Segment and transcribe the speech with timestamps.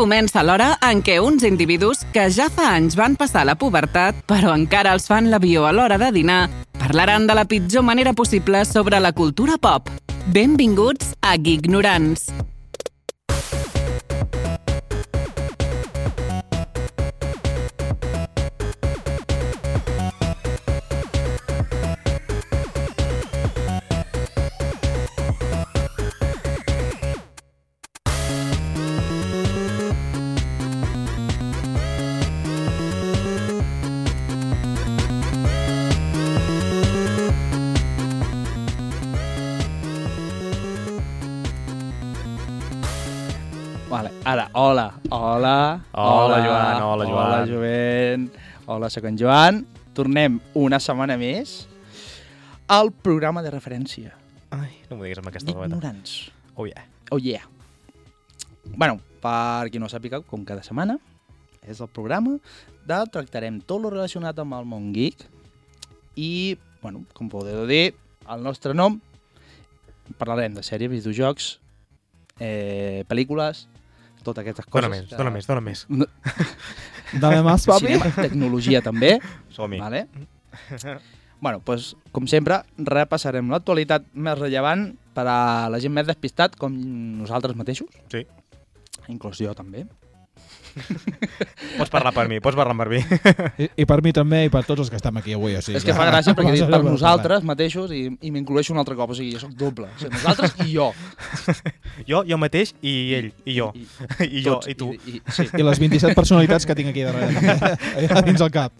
[0.00, 4.54] Comença l'hora en què uns individus que ja fa anys van passar la pubertat, però
[4.56, 6.38] encara els fan l'avió a l'hora de dinar,
[6.80, 9.92] parlaran de la pitjor manera possible sobre la cultura pop.
[10.32, 12.30] Benvinguts a Gignorants.
[48.90, 49.62] Sóc en Joan.
[49.94, 51.64] Tornem una setmana més
[52.70, 54.14] al programa de referència.
[54.54, 55.70] Ai, no m'ho diguis amb aquesta noveta.
[55.76, 56.14] Ignorants.
[56.58, 56.84] Oh, yeah.
[57.14, 57.44] Oh, yeah.
[58.74, 60.96] Bueno, per qui no sàpiga, com cada setmana,
[61.66, 62.36] és el programa
[62.86, 65.22] de tractarem tot lo relacionat amb el món geek
[66.18, 67.92] i, bueno, com podeu dir,
[68.30, 68.98] el nostre nom,
[70.18, 71.50] parlarem de sèries, videojocs,
[72.40, 73.66] eh, pel·lícules,
[74.24, 74.82] totes aquestes coses.
[74.86, 75.86] Dóna més, que- dóna més, dóna més.
[77.18, 77.86] Dame más, papi.
[77.86, 79.18] Cinema, tecnologia també,
[79.50, 79.80] Som-hi.
[79.80, 80.06] vale?
[81.40, 86.74] Bueno, pues, com sempre, repassarem l'actualitat més rellevant per a la gent més despistat, com
[87.22, 87.88] nosaltres mateixos.
[88.12, 88.26] Sí.
[89.08, 89.86] Inclús jo també.
[91.78, 93.00] Pots parlar per mi, pots parlar per mi.
[93.62, 95.54] I, I per mi també i per tots els que estem aquí avui.
[95.56, 98.82] O sigui, és que fa gràcia perquè dic per nosaltres mateixos i, i m'incloeixo un
[98.82, 99.88] altre cop, o sigui, jo soc doble.
[99.88, 100.90] O sigui, nosaltres i jo.
[102.08, 103.70] Jo, jo mateix i ell, i jo.
[103.76, 103.86] I,
[104.26, 104.90] I jo, tots, i tu.
[104.94, 105.48] I, i, sí.
[105.56, 108.24] I les 27 personalitats que tinc aquí darrere.
[108.28, 108.74] dins el cap.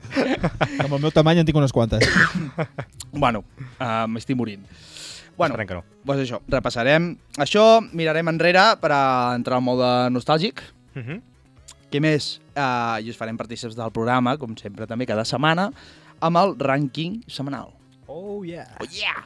[0.80, 2.06] Amb el meu tamany en tinc unes quantes.
[3.12, 3.44] Bueno,
[3.78, 4.64] uh, m'estic morint.
[5.40, 5.84] Bueno, Esperem que no.
[6.04, 7.62] doncs això, repassarem això,
[7.96, 9.02] mirarem enrere per a
[9.32, 10.60] entrar al mode nostàlgic.
[10.92, 11.20] Uh -huh.
[11.90, 12.36] Què més?
[12.54, 15.68] Uh, I us farem partícips del programa, com sempre també cada setmana,
[16.22, 17.72] amb el rànquing setmanal.
[18.06, 18.68] Oh, yeah.
[18.78, 19.24] Oh yeah!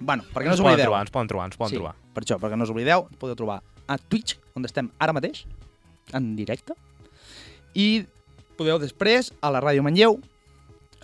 [0.00, 0.88] Bueno, perquè no us oblideu.
[0.90, 1.94] trobar, ens poden trobar, ens poden sí, trobar.
[2.14, 5.44] per això, perquè no us oblideu, ens podeu trobar a Twitch, on estem ara mateix,
[6.12, 6.76] en directe,
[7.74, 8.04] i
[8.58, 10.18] podeu després a la Ràdio Manlleu,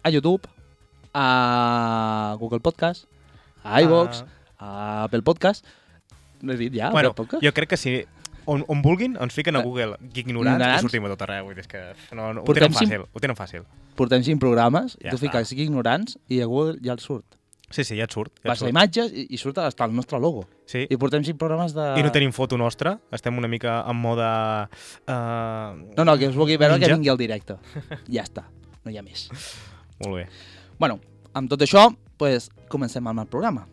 [0.03, 0.49] a YouTube,
[1.15, 3.07] a Google Podcast,
[3.65, 4.25] a iVox,
[4.59, 5.65] a Apple Podcast,
[6.43, 7.45] no he dit ja, Bueno, Apple Podcast?
[7.45, 8.01] jo crec que si
[8.47, 10.79] on, on vulguin, ens fiquen a Eh, Google Ignorants ignorants.
[10.79, 11.45] i sortim a tot arreu.
[11.47, 11.83] Vull dir, és que
[12.17, 13.65] no, no, ho tenen fàcil, ho tenen fàcil.
[13.97, 15.27] Portem cinc programes, Ja tu està.
[15.29, 17.37] fiques ignorants i a Google ja el surt.
[17.71, 18.33] Sí, sí, ja et surt.
[18.43, 20.49] Ja Vas a imatges i, i surt hasta el nostre logo.
[20.67, 20.87] Sí.
[20.91, 21.85] I portem cinc programes de...
[22.01, 24.69] I no tenim foto nostra, estem una mica en moda...
[25.07, 26.89] Uh, No, no, que us vulgui veure Ninja.
[26.89, 27.57] que vingui al directe.
[28.11, 28.49] ja està,
[28.85, 29.29] no hi ha més.
[30.05, 30.27] Molt bé.
[30.81, 30.99] Bueno,
[31.33, 31.87] amb tot això,
[32.19, 33.67] pues, comencem amb el programa.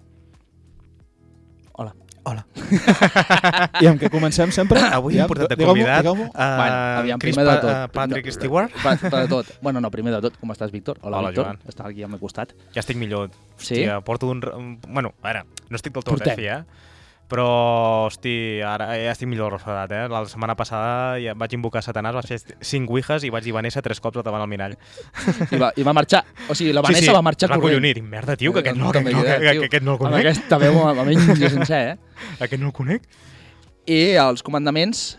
[2.27, 2.43] Hola.
[3.83, 4.81] I amb què comencem sempre?
[4.97, 6.25] Avui Ja, hem portat de convidat digueu-m'ho.
[6.27, 7.71] uh, Bueno, aviam, Chris primer de Pa- tot.
[7.71, 8.73] uh, Patrick No, Stewart.
[8.83, 9.51] Per, per tot.
[9.63, 10.99] Bueno, no, primer de tot, com estàs, Víctor?
[11.01, 11.45] Hola, Hola, Víctor.
[11.53, 11.61] Joan.
[11.71, 12.51] Està aquí al meu costat.
[12.75, 13.29] Ja estic millor.
[13.55, 13.79] Sí?
[13.79, 14.43] Hòstia, porto un...
[14.53, 16.33] un- Bueno, ara, no estic del tot Portem.
[16.33, 16.63] eh, fi, eh?
[17.27, 20.03] Però, hosti, ara ja estic millor refredat, eh?
[20.07, 23.81] La setmana passada ja vaig invocar Satanàs, vaig fer cinc ouijas i vaig dir Vanessa
[23.83, 24.77] tres cops davant el mirall.
[25.51, 26.21] I va, I va marxar.
[26.47, 27.75] O sigui, la Vanessa va marxar es va corrent.
[27.75, 27.93] collonir.
[27.99, 30.05] Dic, merda, tio, que aquest no, Que aquest no, que, que, aquest no el Amb
[30.07, 30.25] conec.
[30.29, 31.97] aquesta veu, a menys jo sencer, eh?
[32.47, 33.03] Aquest no el conec.
[33.87, 35.17] I els comandaments,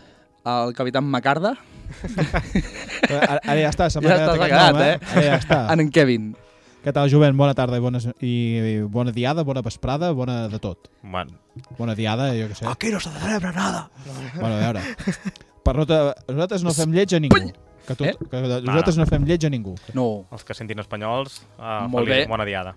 [0.49, 1.53] el capità Macarda,
[3.09, 5.13] Ara, ara ja està, se m'ha Ja quedat aquest nom, quedat, eh?
[5.13, 5.57] Ara ja està.
[5.73, 6.27] en Kevin.
[6.83, 7.35] Què tal, jovent?
[7.35, 10.87] Bona tarda i, bones, i bona diada, bona vesprada, bona de tot.
[11.03, 11.35] Bueno,
[11.77, 12.65] Bona diada, jo què sé.
[12.71, 13.89] aquí no se celebra nada.
[14.35, 14.83] Bueno, a veure.
[15.63, 15.97] Per no te...
[16.31, 17.41] Nosaltres no fem lleig a ningú.
[17.85, 18.13] Que, tot, Eh?
[18.31, 19.73] que nosaltres no fem lleig a ningú.
[19.93, 22.21] No, Els que sentin espanyols, uh, Molt bé.
[22.31, 22.75] bona diada.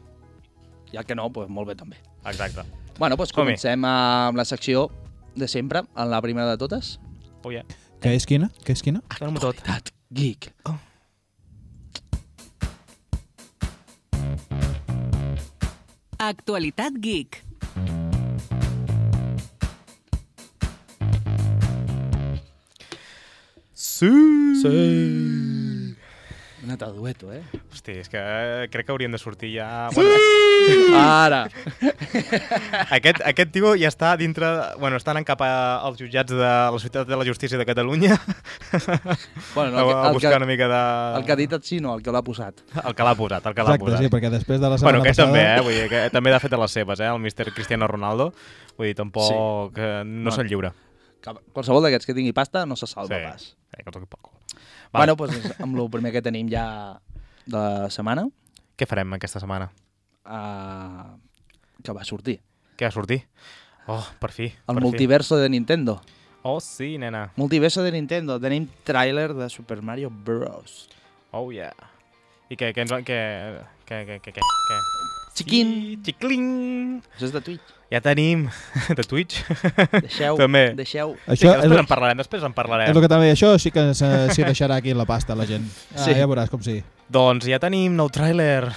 [0.93, 1.97] ja que no, doncs molt bé també.
[2.27, 2.65] Exacte.
[2.99, 4.91] Bueno, doncs comencem amb la secció
[5.37, 6.99] de sempre, en la primera de totes.
[7.45, 7.63] Oh, yeah.
[8.03, 8.51] Què és quina?
[8.67, 9.01] Què és quina?
[9.09, 10.51] Actualitat geek.
[10.69, 10.75] Oh.
[16.23, 17.43] Actualitat Geek.
[23.75, 24.07] Sí.
[24.63, 25.52] Sí.
[26.63, 27.43] Un altre dueto, eh?
[27.73, 28.21] Hosti, és que
[28.71, 29.89] crec que hauríem de sortir ja...
[29.97, 30.13] Bueno,
[30.97, 31.41] Ara.
[32.97, 34.47] Aquest, aquest tio ja està dintre...
[34.79, 38.15] Bueno, estan en cap a- als jutjats de la Ciutat de la Justícia de Catalunya
[39.55, 41.19] Bueno, a, no, a el, buscar que, una mica de...
[41.19, 42.63] el que ha dit sí, no, el que l'ha posat.
[42.85, 44.05] El que l'ha posat, el que l'ha Exacte, posat.
[44.07, 45.33] sí, perquè després de la Bueno, setmana aquest passada...
[45.33, 45.67] també, eh?
[45.67, 47.11] Vull dir, que també ha fet de les seves, eh?
[47.11, 48.31] El míster Cristiano Ronaldo.
[48.79, 49.75] Vull dir, tampoc...
[49.75, 49.91] Sí.
[50.07, 50.35] No, No.
[50.39, 50.71] se'n lliure.
[51.23, 53.27] Que Qualsevol d'aquests que tingui pasta no se salva Sí.
[53.27, 53.51] pas.
[53.77, 54.31] Eh, que toqui pel
[54.93, 55.01] cul.
[55.01, 56.67] Bueno, doncs amb el primer que tenim ja
[57.47, 58.29] de la setmana,
[58.77, 59.71] Què farem aquesta setmana?
[60.27, 61.17] uh,
[61.83, 62.39] que va sortir.
[62.79, 63.21] Què va sortir?
[63.87, 64.47] Oh, per fi.
[64.69, 65.99] El per multiverso de Nintendo.
[66.05, 66.19] Fi.
[66.45, 67.33] Oh, sí, nena.
[67.37, 68.39] Multiverso de Nintendo.
[68.43, 70.89] Tenim tràiler de Super Mario Bros.
[71.31, 71.75] Oh, yeah.
[72.51, 72.93] I què, què ens.
[73.07, 73.19] Què,
[73.87, 74.43] què, què, què, què?
[75.41, 77.03] I, xicling!
[77.17, 77.71] Això és de Twitch.
[77.93, 78.47] Ja tenim
[78.99, 79.41] de Twitch.
[80.01, 80.73] Deixeu, També.
[80.77, 81.15] deixeu.
[81.27, 82.93] Sí, Això és, després en parlarem, després en és parlarem.
[82.95, 85.65] el que també, això sí que se- s'hi deixarà aquí la pasta la gent.
[85.95, 86.15] Ah, Sí.
[86.17, 86.83] Ja veuràs com sí.
[87.13, 88.71] Doncs ja tenim nou tràiler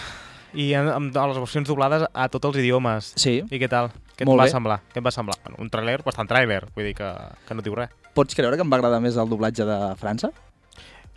[0.55, 3.13] i amb les versions doblades a tots els idiomes.
[3.15, 3.41] Sí.
[3.51, 3.89] I què tal?
[4.15, 4.51] Què et Molt va bé.
[4.51, 4.79] semblar?
[4.93, 5.35] Què et va semblar?
[5.43, 7.09] Bueno, un tràiler, bastant tràiler, vull dir que,
[7.47, 7.89] que no diu res.
[8.15, 10.31] Pots creure que em va agradar més el doblatge de França?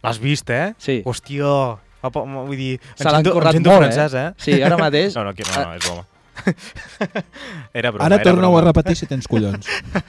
[0.02, 0.74] L'has vist, eh?
[0.78, 1.02] Sí.
[1.06, 1.78] Hòstia!
[2.02, 4.28] Apa, vull dir, Se l'han currat molt, francès, eh?
[4.38, 5.14] Sí, ara mateix...
[5.18, 6.04] No, no, aquí, no, no, és broma.
[7.74, 8.60] era broma, Ara era torna-ho broma.
[8.62, 9.66] a repetir si tens collons.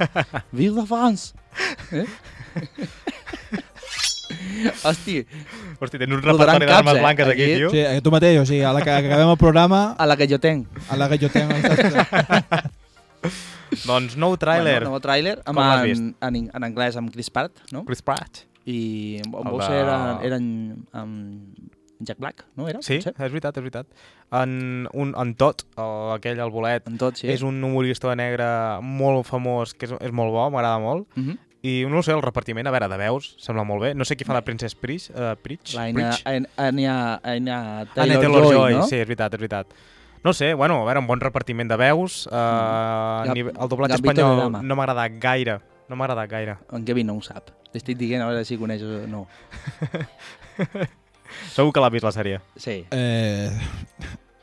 [0.54, 1.34] Vive la France!
[1.92, 2.06] Eh?
[4.84, 5.16] Hosti,
[5.82, 7.02] Hosti, tens un repertori d'armes eh?
[7.02, 7.56] blanques aquí, Aquí.
[7.58, 7.70] tio.
[7.74, 10.28] Sí, eh, tu mateix, o sigui, a la que acabem el programa, a la que
[10.30, 10.68] jo tenc.
[10.90, 11.56] a la que jo tengo...
[13.86, 14.80] Doncs nou tràiler.
[14.80, 17.84] Bueno, nou tràiler amb en, en, en, anglès amb Chris Pratt, no?
[17.86, 18.44] Chris Pratt.
[18.70, 20.48] I en El Bowser de- era, era en,
[20.94, 21.12] en
[22.00, 22.82] Jack Black, no era?
[22.82, 23.12] Sí, Potser?
[23.18, 23.88] és veritat, és veritat.
[24.32, 27.28] En, un, en tot, el, aquell, el bolet, En tot, sí.
[27.28, 28.48] és un humorista negre
[28.82, 31.08] molt famós, que és, és molt bo, m'agrada molt.
[31.18, 31.38] Uh -huh.
[31.62, 33.94] I no ho sé, el repartiment, a veure, de veus, sembla molt bé.
[33.94, 35.10] No sé qui fa la Princess Pritch.
[35.10, 35.74] Uh, Pritch?
[35.74, 36.22] La Anya, Pritch?
[36.26, 38.84] Anya, Anya, Anya Anya Taylor, Taylor-Joy, no?
[38.88, 39.68] sí, és veritat, és veritat.
[40.24, 42.28] No sé, bueno, a veure, un bon repartiment de veus.
[42.28, 45.60] Uh, Gab- el doblatge Gambito espanyol no m'ha agradat gaire.
[45.90, 46.58] No m'ha agradat gaire.
[46.72, 47.50] En Kevin no ho sap.
[47.74, 49.28] Li estic dient a veure si coneix o no.
[51.54, 52.40] Segur que l'ha vist la sèrie.
[52.58, 52.84] Sí.
[52.92, 53.50] Eh,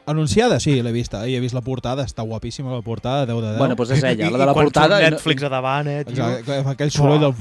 [0.07, 1.25] anunciada, sí, l'he vista.
[1.29, 3.59] I he vist la portada, està guapíssima la portada, 10 de 10.
[3.59, 5.01] Bueno, doncs és ella, la de I la quan portada...
[5.01, 6.15] i no- Netflix a davant, eh, tio.
[6.15, 7.33] Exacte, aquell soroll del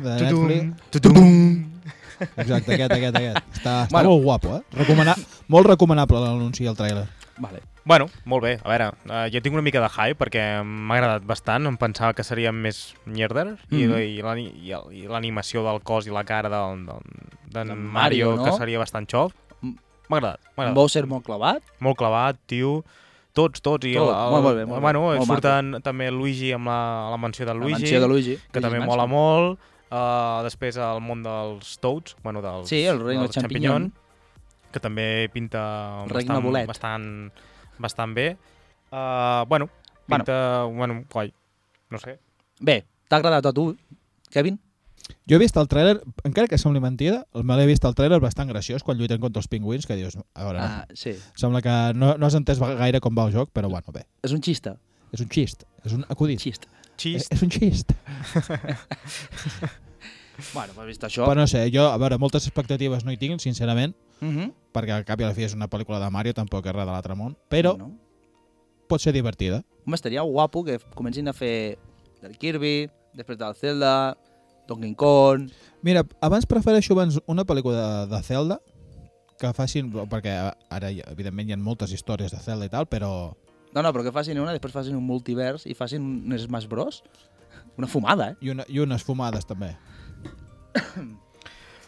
[0.00, 0.90] de Netflix.
[0.90, 1.65] Tudum.
[2.36, 3.36] Exacte, aquest, aquest, aquest.
[3.54, 4.10] Està, està Bueno.
[4.10, 4.62] molt guapo, eh?
[4.72, 5.14] Recomana
[5.48, 7.06] molt recomanable l'anunci i el trailer.
[7.38, 7.60] Vale.
[7.84, 8.58] Bueno, molt bé.
[8.64, 11.66] A veure, uh, jo tinc una mica de hype perquè m'ha agradat bastant.
[11.68, 13.98] Em pensava que seria més mierder Mhm.
[14.00, 14.54] i, i l'ani-
[14.92, 16.92] i l'animació del cos i la cara d'en de,
[17.52, 18.56] de, De Mario, Mario, que no?
[18.56, 19.32] seria bastant xof.
[19.60, 19.74] Mm.
[20.08, 20.40] M'ha agradat.
[20.56, 20.74] Agradat.
[20.74, 21.62] Bowser molt clavat.
[21.78, 22.84] Molt clavat, tio.
[23.34, 23.84] Tots, tots.
[23.84, 24.08] I Tot.
[24.08, 24.80] el, el, Molt, molt bé, molt bé.
[24.80, 28.36] bueno, Molt surten també Luigi amb la, la mansió de La Luigi, mansió de Luigi.
[28.50, 28.86] que Luigi també Mansion.
[28.86, 29.58] mola molt.
[29.86, 33.92] Uh, després el món dels Toads, bueno, dels, Sí, el reino del champiñón.
[34.72, 37.32] que també pinta regne bastant, bastant,
[37.78, 38.36] bastant bé.
[38.90, 39.68] Uh, bueno,
[40.06, 40.64] pinta...
[40.64, 41.32] Bueno, bueno guai.
[41.90, 42.18] No sé.
[42.60, 43.76] Bé, t'ha agradat a tu,
[44.30, 44.58] Kevin?
[45.30, 48.48] Jo he vist el trailer, encara que sembli mentida, me l'he vist el trailer bastant
[48.50, 51.12] graciós quan lluiten contra els pingüins, que dius, a veure, Ah, sí.
[51.38, 54.32] sembla que no, no has entès gaire com va el joc, però bueno, bé, És
[54.32, 54.76] un xista.
[55.12, 56.66] és un xist, és un acudit, Xista.
[56.96, 57.32] Xist.
[57.32, 57.92] és un xist.
[60.52, 61.24] Bueno, has vist això.
[61.24, 64.52] Però no sé, jo, a veure, moltes expectatives no hi tinc, sincerament, Uh -huh.
[64.72, 66.84] perquè al cap i a la fi és una pel·lícula de Mario, tampoc és res
[66.86, 67.90] de l'altre món, però No.
[68.86, 69.62] pot ser divertida.
[69.86, 71.78] Home, estaria guapo que comencin a fer
[72.22, 74.16] del Kirby, després del Zelda,
[74.68, 75.50] Donkey Kong...
[75.82, 78.60] Mira, abans prefereixo abans una pel·lícula de, de Zelda
[79.38, 83.34] que facin, perquè ara evidentment hi ha moltes històries de Zelda i tal, però
[83.76, 87.02] No, no, però que facin una, després facin un multivers i facin un Smash Bros.
[87.76, 88.36] Una fumada, eh?
[88.40, 89.74] i, una, i unes fumades també.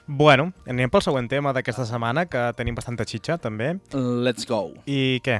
[0.08, 3.74] Bueno, anem pel següent tema d'aquesta setmana, que tenim bastanta xitxa, també.
[3.92, 4.70] Let's go.
[4.88, 5.34] I què?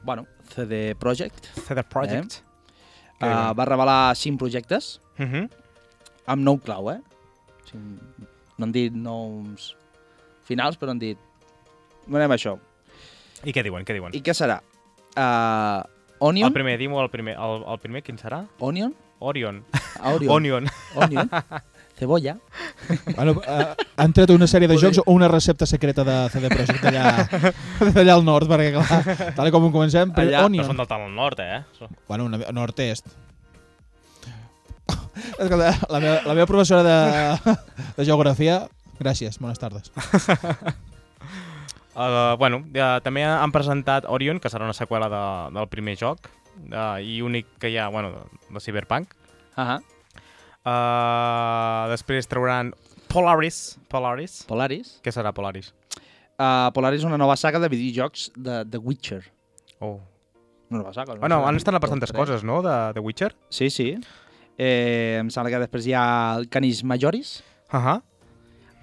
[0.00, 0.24] Bueno,
[0.54, 2.38] CD Projekt CD Projekt.
[3.20, 5.44] Què uh, va revelar 5 projectes Uh -huh.
[6.24, 7.00] amb nou clau, eh?
[7.02, 7.98] O sigui,
[8.56, 9.74] no han dit noms
[10.44, 11.18] finals, però han dit...
[12.06, 12.58] Veurem això.
[13.44, 14.14] I què diuen, què diuen?
[14.14, 14.62] I què serà?
[15.18, 15.82] Uh,
[16.20, 16.48] Onion?
[16.48, 17.34] El primer, dim el primer.
[17.38, 18.44] El, el primer, quin serà?
[18.58, 18.94] Onion?
[19.18, 19.64] Orion.
[20.06, 20.30] Orion.
[20.36, 20.68] Onion.
[20.94, 21.30] Onion.
[21.98, 22.36] Cebolla.
[23.16, 26.46] Bueno, uh, han tret una sèrie de Podria- jocs o una recepta secreta de CD
[26.52, 27.26] Projekt allà,
[27.96, 30.68] d'allà al nord, perquè clar, tal com comencem, però Allà- Onion.
[30.70, 31.64] són del tal al nord, eh?
[32.06, 33.10] Bueno, una, nord-est.
[35.38, 37.56] Escolta, la meva, la meva professora de,
[37.96, 38.60] de geografia...
[38.98, 39.92] Gràcies, bones tardes.
[41.98, 45.22] Uh, bueno, ja, també han presentat Orion, que serà una seqüela de,
[45.56, 46.28] del primer joc,
[46.70, 49.14] uh, i únic que hi ha, bueno, de, de Cyberpunk.
[49.56, 49.80] Uh -huh.
[50.68, 52.70] Uh, després trauran
[53.08, 53.78] Polaris.
[53.88, 54.44] Polaris.
[54.46, 55.00] Polaris.
[55.02, 55.72] Què serà Polaris?
[56.38, 59.24] Uh, Polaris és una nova saga de videojocs de The Witcher.
[59.80, 59.98] Oh.
[60.70, 61.16] Una nova saga.
[61.16, 63.34] Bueno, han estat bastantes coses, no?, de The Witcher.
[63.48, 63.96] Sí, sí.
[64.58, 68.02] Eh, em sembla que després hi ha el Canis Majoris, Uh -huh.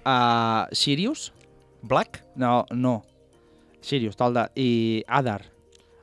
[0.06, 1.32] uh, Sirius,
[1.86, 2.22] Black?
[2.36, 3.04] no, no,
[3.80, 5.42] Sirius, tal de, i Adar,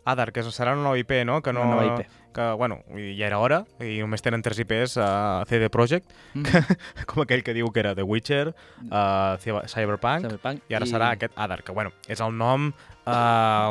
[0.06, 1.42] Adar, que serà una nova IP, no?
[1.42, 2.08] Que no una nova IP.
[2.34, 6.44] Que, bueno, ja era hora, i només tenen tres IPs a CD Projekt, Mm.
[7.08, 8.50] com aquell que diu que era The Witcher,
[8.90, 12.72] uh, Cyberpunk, Cyberpunk, i ara serà aquest Adar, que bueno, és el nom,
[13.06, 13.14] uh,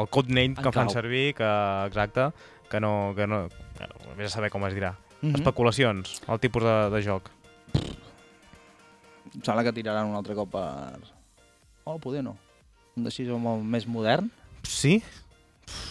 [0.00, 1.48] el codename que fan servir, que
[1.88, 2.30] exacte,
[2.70, 3.12] que no...
[3.16, 4.94] Que no bueno, vés a saber com es dirà.
[5.22, 5.34] Mhm.
[5.40, 7.28] Especulacions, el tipus de, de joc.
[9.34, 11.00] Em sembla que tiraran un altre cop per...
[11.84, 12.36] Oh, poder no.
[12.96, 14.28] Un d'així molt més modern.
[14.62, 15.02] Sí?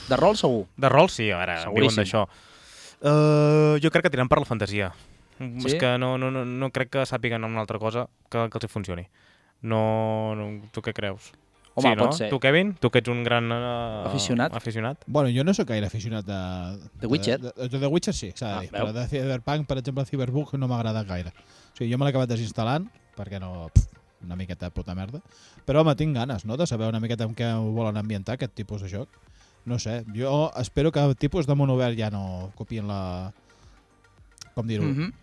[0.09, 0.65] De rol, segur.
[0.77, 1.81] De rol, sí, a veure, Seguríssim.
[1.81, 2.25] diuen d'això.
[3.01, 4.91] Uh, jo crec que tiran per la fantasia.
[5.39, 5.71] Sí?
[5.71, 8.67] És que no, no, no, no crec que sàpiguen una altra cosa que, que els
[8.67, 9.07] hi funcioni.
[9.65, 11.31] No, no, tu què creus?
[11.73, 12.03] Home, sí, no?
[12.05, 12.27] pot ser.
[12.29, 12.73] Tu, Kevin?
[12.83, 14.53] Tu que ets un gran uh, Aficionat?
[14.57, 15.01] aficionat?
[15.07, 16.39] Bueno, jo no sóc gaire aficionat de...
[16.99, 17.39] The Witcher?
[17.39, 18.69] De, de, de The Witcher sí, s'ha de Ah, dir.
[18.73, 18.81] veu?
[18.83, 21.31] però de Cyberpunk, per exemple, Cyberpunk no m'agrada gaire.
[21.71, 23.69] O sigui, jo me l'he acabat desinstal·lant, perquè no...
[23.73, 23.87] Pff,
[24.23, 25.21] una miqueta de puta merda.
[25.65, 28.53] Però, home, tinc ganes, no?, de saber una miqueta amb què ho volen ambientar, aquest
[28.53, 29.09] tipus de joc.
[29.65, 33.31] No sé, jo espero que tipus de món obert ja no copien la...
[34.55, 34.83] Com dir-ho?
[34.85, 35.13] Mm -hmm.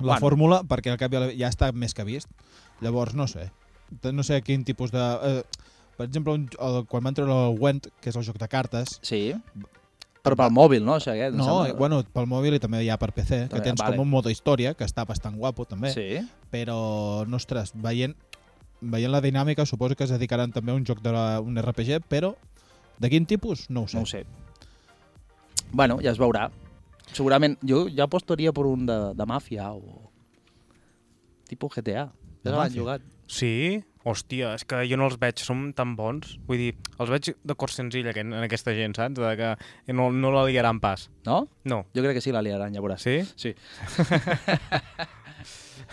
[0.00, 0.20] la Bueno.
[0.20, 2.28] fórmula, perquè al cap i a la, ja està més que vist.
[2.80, 3.50] Llavors, no sé.
[4.02, 4.98] No sé quin tipus de...
[5.22, 5.42] Eh,
[5.96, 8.98] per exemple, un, el, quan van treure el Went, que és el joc de cartes,
[9.02, 9.34] Sí.
[10.26, 10.94] Però pel mòbil, no?
[10.94, 11.78] O sigui, aquest, no, sembla.
[11.78, 13.94] bueno, pel mòbil i també hi ha per PC, que També, tens vale.
[13.96, 16.18] com un modo història, que està bastant guapo també, Sí.
[16.50, 18.16] però, ostres, veient,
[18.92, 22.04] veient la dinàmica, suposo que es dedicaran també a un joc de la, un RPG,
[22.10, 22.34] però
[22.98, 23.68] de quin tipus?
[23.70, 23.98] No ho sé.
[23.98, 24.24] No ho sé.
[25.72, 26.48] Bueno, ja es veurà.
[27.12, 30.10] Segurament, jo ja apostaria per un de, de màfia o...
[31.46, 32.08] Tipus GTA.
[32.46, 33.04] Ja l'han jugat.
[33.30, 33.82] Sí?
[34.06, 36.36] Hòstia, és que jo no els veig, som tan bons.
[36.46, 39.18] Vull dir, els veig de cor senzill en, en aquesta gent, saps?
[39.18, 41.08] De que no, no la liaran pas.
[41.26, 41.44] No?
[41.66, 41.82] No.
[41.94, 43.02] Jo crec que sí la liaran, ja veuràs.
[43.02, 43.18] Sí?
[43.34, 43.54] Sí.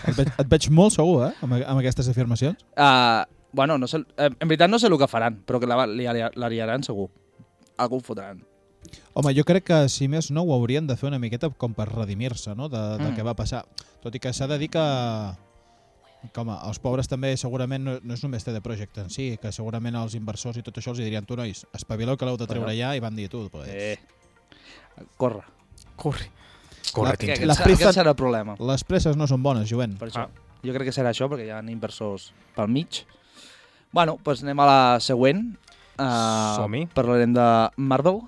[0.07, 2.63] Et veig, et veig molt segur, eh, amb, amb aquestes afirmacions.
[2.77, 3.23] Uh,
[3.53, 6.31] bueno, no sé, eh, en veritat no sé el que faran, però que la, la,
[6.33, 7.09] la liaran segur.
[7.77, 8.41] Algú ho fotran.
[9.13, 11.87] Home, jo crec que, si més no, ho haurien de fer una miqueta com per
[11.91, 13.15] redimir-se, no?, de, de Mm.
[13.17, 13.63] què va passar.
[14.03, 14.83] Tot i que s'ha de dir que,
[16.33, 19.51] que home, els pobres també segurament no, no és només CD Projekt en si, que
[19.55, 22.65] segurament els inversors i tot això els dirien tu, nois, espavileu que l'heu de treure
[22.67, 22.79] Bueno.
[22.79, 23.97] ja, i van dir tu, pues, Eh.
[25.17, 25.41] Corre.
[25.95, 26.27] Corre.
[26.85, 27.33] La- Corre, Que, Tintín.
[27.35, 28.55] aquest, Les prisa- aquest serà el problema.
[28.59, 29.97] les presses no són bones, jovent.
[29.97, 30.27] Per això.
[30.27, 30.29] Ah.
[30.63, 33.05] Jo crec que serà això, perquè hi ha inversors pel mig.
[33.91, 35.55] Bueno, doncs anem a la següent.
[35.99, 36.87] Uh, Som-hi.
[36.93, 38.21] Parlarem de Marvel.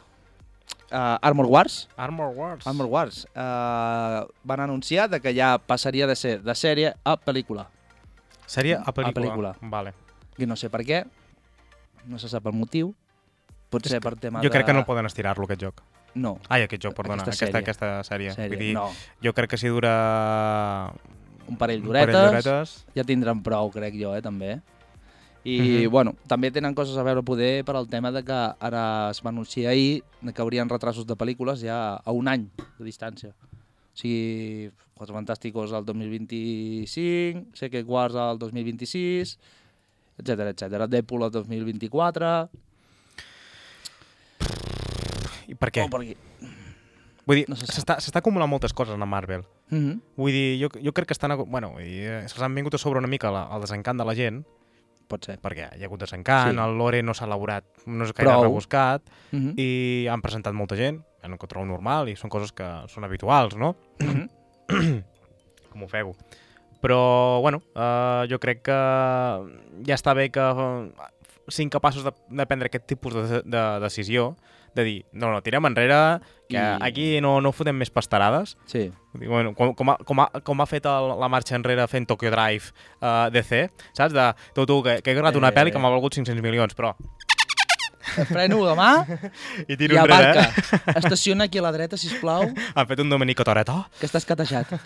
[0.92, 1.90] Uh, Armor Wars.
[1.98, 2.66] Armor Wars.
[2.68, 3.26] Armor Wars.
[3.36, 7.68] Uh, van anunciar de que ja passaria de ser de sèrie a pel·lícula.
[8.46, 9.10] Sèrie a pel·lícula.
[9.10, 9.56] A pel·lícula.
[9.62, 9.94] Vale.
[10.38, 11.06] I no sé per què.
[12.06, 12.94] No se sap el motiu.
[13.76, 14.54] Pot És ser que per tema Jo de...
[14.56, 15.82] crec que no poden estirar-lo, aquest joc.
[16.16, 17.26] No, Ai, aquest joc, perdona.
[17.26, 17.64] Aquesta Aquesta, sèrie.
[17.64, 18.32] aquesta, sèrie.
[18.38, 18.50] sèrie.
[18.56, 18.88] Vull dir, no.
[19.22, 20.94] jo crec que si dura
[21.48, 22.86] Un parell d'horetes.
[22.96, 24.62] ja tindran prou, crec jo, eh, també.
[25.46, 25.92] I, Mhm.
[25.92, 29.30] bueno, també tenen coses a veure poder per al tema de que ara es va
[29.30, 32.48] anunciar ahir de que haurien retrasos de pel·lícules ja a un any
[32.80, 33.30] de distància.
[33.30, 39.38] O sigui, Quatre Fantàsticos al 2025, Secret Wars al 2026,
[40.18, 40.88] etc etc.
[40.88, 42.50] Deadpool al 2024...
[45.48, 45.86] I per què?
[45.86, 46.16] O per aquí.
[47.26, 49.44] Vull dir, no se s'està s'està acumulant moltes coses a Marvel.
[49.70, 50.02] Mm -hmm.
[50.16, 51.32] Vull dir, jo, jo crec que estan...
[51.48, 54.46] Bueno, eh, se'ls han vingut a sobre una mica la, el desencant de la gent,
[55.08, 55.40] Pot ser.
[55.40, 56.60] perquè hi ha hagut desencant, Sí.
[56.60, 58.44] el lore no s'ha elaborat, no és gaire Prou.
[58.44, 59.54] rebuscat, Mm -hmm.
[59.60, 63.56] i han presentat molta gent, que ho trobo normal, i són coses que són habituals,
[63.56, 63.76] no?
[64.00, 64.30] Mm
[64.68, 65.04] -hmm.
[65.72, 66.16] Com ho feu.
[66.82, 68.72] Però, bueno, uh, jo crec que
[69.88, 70.92] ja està bé que uh,
[71.48, 74.36] siguin capaços de, de prendre aquest tipus de, de decisió,
[74.76, 78.58] de dir, no, no, tirem enrere, que I- aquí no, no fotem més pastarades.
[78.70, 78.92] Sí.
[79.16, 82.30] Bueno, com, com, ha, com, ha, com ha fet el, la marxa enrere fent Tokyo
[82.34, 84.14] Drive uh, DC, saps?
[84.14, 85.56] De, tu, tu, que, que he gravat una Eh.
[85.56, 86.94] pel·li que m'ha valgut 500 milions, però...
[88.30, 88.90] Freno de mà
[89.72, 90.44] I tiro i enrere, aparca.
[90.46, 90.94] eh?
[91.02, 93.80] Estaciona aquí a la dreta, si plau, Han fet un Domenico Toretto.
[94.00, 94.70] que estàs catejat.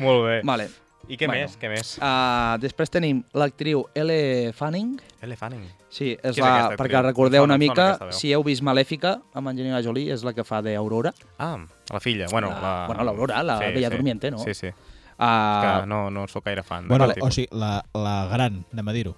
[0.00, 0.40] Molt bé.
[0.44, 0.68] vale.
[1.08, 1.40] I què Bueno.
[1.46, 1.56] més?
[1.58, 1.94] Què més?
[1.98, 4.98] Uh, després tenim l'actriu Elle Fanning.
[5.24, 5.62] Elle Fanning.
[5.88, 6.82] Sí, és Qui és la, aquesta actriu?
[6.84, 10.60] perquè recordeu una mica, si heu vist Malèfica, amb Angelina Jolie, és la que fa
[10.62, 11.14] d'Aurora.
[11.38, 11.56] Ah,
[11.92, 12.26] la filla.
[12.30, 12.86] Bueno, La- la...
[12.86, 14.38] bueno, l'Aurora, la Bella Durmiente, no?
[14.38, 14.66] Sí, sí.
[14.68, 16.86] Uh, que no, no sóc gaire fan.
[16.86, 19.16] Bueno, d'aquest o sigui, la, la gran, anem a dir-ho.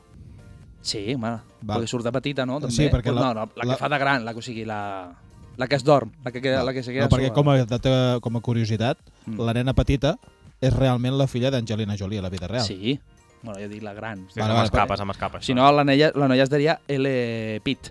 [0.81, 1.29] Sí, home,
[1.61, 1.83] Val.
[1.83, 2.61] perquè surt de petita, no?
[2.61, 2.73] També.
[2.73, 4.65] Sí, perquè la- no, no, la, la- que fa de gran, la que, o sigui,
[4.65, 5.13] la,
[5.59, 7.59] la que es dorm, la que, queda, la que se queda no, perquè com a,
[7.67, 9.37] data, com a curiositat, Mm.
[9.45, 10.15] la nena petita
[10.61, 12.65] és realment la filla d'Angelina Jolie a la vida real.
[12.65, 12.99] Sí,
[13.43, 14.27] bueno, jo dic la gran.
[14.29, 15.45] Sí, Vale, amb vale, escapes, amb escapes.
[15.47, 17.61] Si no, la noia, la noia es diria L.
[17.65, 17.91] Pitt.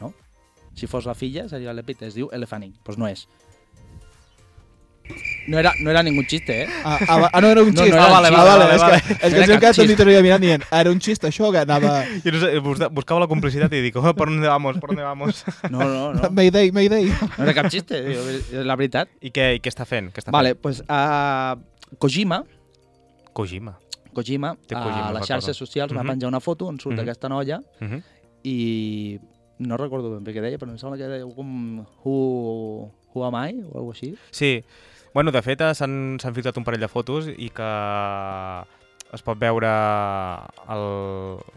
[0.00, 0.12] No?
[0.76, 1.84] Si fos la filla, seria L.
[1.84, 2.02] Pitt.
[2.10, 2.46] Es diu L.
[2.46, 2.74] Fanning.
[2.76, 3.26] Doncs pues no és.
[5.48, 6.68] No era, no era ningú xiste, eh?
[6.84, 7.88] Ah, ah, ah, no, era un No, xist.
[7.90, 8.98] no era ah, vale, xiste, vale, vale, és vale.
[9.00, 9.60] que, és No que era si em cap
[9.96, 12.04] quedat tot mirant dient, "Ah, era un xist això que anava...
[12.24, 14.76] Jo no sé, bus- buscava la complicitat i dic, oh, ¿por dónde vamos?
[14.78, 15.44] ¿Por dónde vamos?
[15.70, 16.30] No, no, no.
[16.30, 17.06] Mayday, Mayday.
[17.38, 17.96] No era cap xiste,
[18.64, 19.08] la veritat.
[19.24, 20.12] I què, i què està fent?
[20.12, 20.62] Què està Vale, fent?
[20.62, 22.44] doncs uh, Kojima,
[23.32, 23.78] Kojima.
[24.12, 25.26] Kojima, Té a Kojima, les recordo.
[25.26, 26.08] xarxes socials va Mhm.
[26.10, 27.02] penjar una foto on surt Mhm.
[27.08, 28.02] aquesta noia Uh -huh.
[28.44, 29.18] i
[29.60, 33.34] no recordo ben bé què deia, però em sembla que deia com Who, who am
[33.48, 34.14] I o alguna així.
[34.30, 34.62] Sí,
[35.14, 37.68] Bueno, de fet, eh, s'han filtrat un parell de fotos i que
[39.12, 39.68] es pot veure
[40.68, 40.84] el...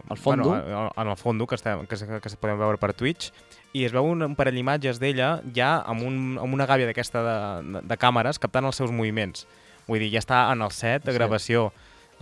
[0.08, 0.48] Al fondo?
[0.48, 3.30] Bueno, en el fondo, que, estem, que, que es poden veure per Twitch,
[3.76, 7.24] i es veu un, un parell d'imatges d'ella ja amb, un, amb una gàbia d'aquesta
[7.24, 7.38] de,
[7.76, 9.46] de, de càmeres captant els seus moviments.
[9.88, 11.70] Vull dir, ja està en el set de gravació.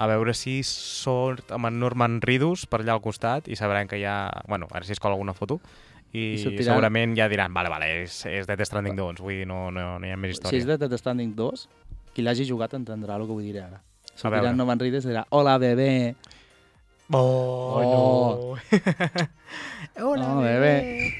[0.01, 4.01] A veure si sort amb en Norman Ridus per allà al costat i sabrem que
[4.01, 4.31] ja...
[4.49, 5.61] Bueno, ara si es cola alguna foto
[6.13, 9.47] i, I sortirà- segurament ja diran, vale, vale, és, és Death Stranding 2, vull dir,
[9.47, 10.59] no, no, no hi ha més Si història.
[10.59, 11.69] és de Death Stranding 2,
[12.15, 13.83] qui l'hagi jugat entendrà el que vull dir ara.
[14.17, 16.15] Sortirà Novan Reedus i dirà, hola, bebé.
[17.13, 18.57] Oh, Oh.
[20.01, 21.11] Hola, bebé.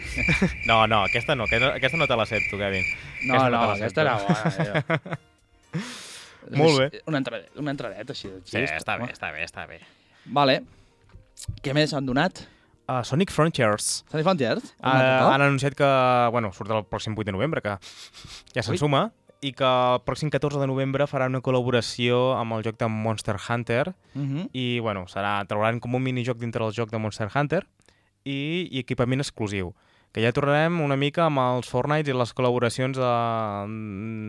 [0.67, 2.85] No, no, aquesta no, aquesta, aquesta no te l'accepto, Kevin.
[3.27, 5.19] No, Aquesta no no, aquesta era bona.
[6.61, 7.03] Molt bé.
[7.07, 9.81] Una entradeta, una entradeta així de Sí, està bé, està bé, està bé.
[10.27, 10.61] Vale.
[11.63, 12.43] Què més han donat?
[12.91, 14.03] Uh, Sonic Frontiers.
[14.11, 14.65] Sunny Frontiers?
[14.83, 15.89] Uh, han anunciat que,
[16.35, 17.77] bueno, surt el pròxim 8 de novembre, que
[18.57, 19.05] ja se'n suma,
[19.47, 23.37] i que el pròxim 14 de novembre farà una col·laboració amb el joc de Monster
[23.39, 24.49] Hunter, Uh -huh.
[24.53, 27.65] i, bueno, serà, trauran com un minijoc dintre del joc de Monster Hunter
[28.25, 29.73] i, i equipament exclusiu.
[30.11, 33.11] Que ja tornarem una mica amb els Fortnite i les col·laboracions de,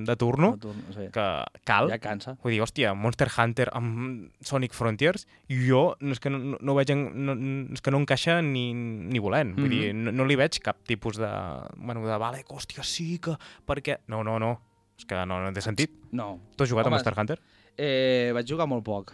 [0.06, 0.52] de turno,
[0.94, 1.08] Sí.
[1.12, 1.24] que
[1.66, 1.90] cal.
[1.90, 2.36] Ja cansa.
[2.44, 6.92] Vull dir, hòstia, Monster Hunter amb Sonic Frontiers, jo no és que no, no, veig,
[6.94, 7.34] en, no,
[7.74, 9.56] és que no encaixa ni, ni volent.
[9.58, 9.72] Vull Mhm.
[9.72, 11.32] dir, no, no li veig cap tipus de,
[11.78, 13.36] bueno, de, vale, hòstia, sí que...
[13.66, 14.00] Perquè...
[14.08, 14.60] No, no, no.
[14.98, 15.90] És que no, no té sentit.
[16.12, 16.40] No.
[16.56, 17.40] Tu has jugat Home, a Monster Hunter?
[17.76, 19.14] Eh, vaig jugar molt poc.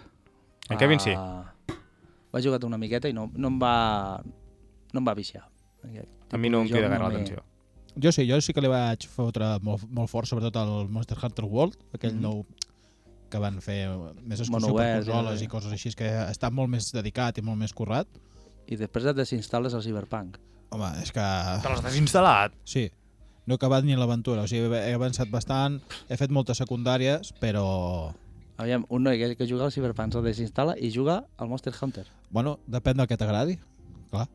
[0.69, 1.13] En Kevin sí.
[1.15, 1.53] Ah,
[2.33, 4.21] Vaig jugar una miqueta i no, no em va...
[4.91, 5.45] No em va viciar.
[5.87, 7.43] Aquest A mi no em joc gaire me- l'atenció.
[7.99, 11.45] Jo sí, jo sí que li vaig fotre molt, molt fort, sobretot al Monster Hunter
[11.45, 12.21] World, aquell Mhm.
[12.21, 12.45] nou
[13.29, 13.89] que van fer
[14.23, 15.45] més exclusiu Món per consoles ja.
[15.45, 18.07] i coses així, que està molt més dedicat i molt més currat.
[18.67, 20.37] I després et desinstal·les el Cyberpunk.
[20.69, 21.19] Home, és que...
[21.63, 22.51] Te l'has desinstal·lat?
[22.65, 22.91] Sí,
[23.45, 28.13] no he acabat ni l'aventura, o sigui, he avançat bastant, he fet moltes secundàries, però...
[28.57, 32.05] Aviam, un noi que, que juga al Cyberpunk se'l desinstal·la i juga al Monster Hunter.
[32.29, 33.57] Bueno, depèn del que t'agradi,
[34.11, 34.27] clar.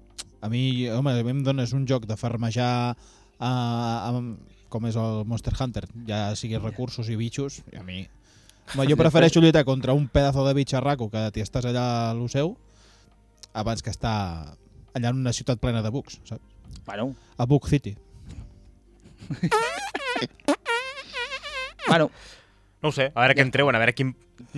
[0.43, 4.41] A mi, home, a mi em dones un joc de farmejar uh, amb,
[4.73, 8.03] com és el Monster Hunter, ja sigui recursos i bitxos, i a mi...
[8.75, 12.27] Home, jo prefereixo lluitar contra un pedazo de bitxarraco que t'hi estàs allà a lo
[12.33, 12.57] seu
[13.53, 14.57] abans que estar
[14.97, 16.45] allà en una ciutat plena de bugs, saps?
[16.87, 17.97] Bueno, A Bug City.
[21.89, 22.11] bueno
[22.83, 24.09] No ho sé, a veure què en treuen, a veure quin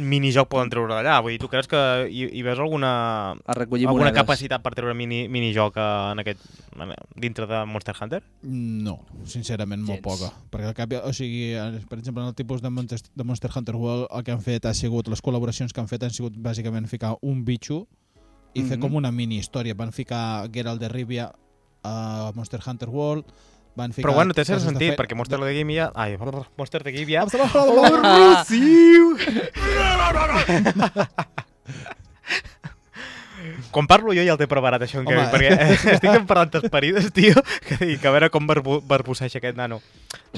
[0.01, 1.19] minijoc poden treure d'allà.
[1.21, 1.77] Vull dir, tu creus que
[2.09, 4.17] hi, hi veus alguna, alguna monedes.
[4.17, 6.41] capacitat per treure mini, minijoc eh, en aquest,
[6.81, 8.23] en, dintre de Monster Hunter?
[8.49, 8.97] No,
[9.29, 10.07] sincerament molt Gens.
[10.07, 10.33] poca.
[10.51, 13.51] Perquè al cap, o sigui, eh, per exemple, en el tipus de Monster, de Monster
[13.55, 16.33] Hunter World el que han fet ha sigut, les col·laboracions que han fet han sigut
[16.41, 17.87] bàsicament ficar un bitxo
[18.55, 18.81] i fer Mhm.
[18.81, 19.75] com una mini història.
[19.77, 21.31] Van ficar Geralt de Rivia
[21.83, 23.27] a Monster Hunter World,
[23.77, 24.07] van ficar...
[24.09, 25.91] Però bueno, té cert sentit, fe- perquè Monster de Game ja...
[25.95, 26.17] Ai,
[26.61, 27.25] Monster de Game ja...
[27.25, 28.45] Ah,
[33.75, 35.25] Quan parlo jo ja el té preparat, això, en Home.
[35.33, 37.35] Kevin, perquè estic parlant esperides, tio,
[37.67, 39.81] que, i que a veure com barbu aquest nano.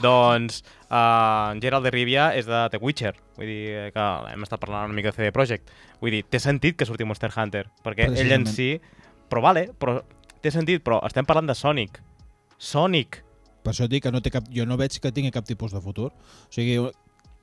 [0.01, 4.89] Doncs uh, Gerald de Rivia és de The Witcher, vull dir que hem estat parlant
[4.89, 5.69] una mica de CD Projekt.
[6.01, 8.73] Vull dir, té sentit que surti Monster Hunter, perquè ell en si...
[9.29, 9.99] Però vale, però
[10.41, 12.01] té sentit, però estem parlant de Sonic.
[12.57, 13.26] Sonic!
[13.67, 15.81] Per això dic que no té cap, jo no veig que tingui cap tipus de
[15.83, 16.13] futur.
[16.15, 16.79] O sigui,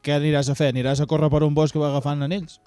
[0.04, 0.70] què aniràs a fer?
[0.72, 2.62] Aniràs a córrer per un bosc agafant anells?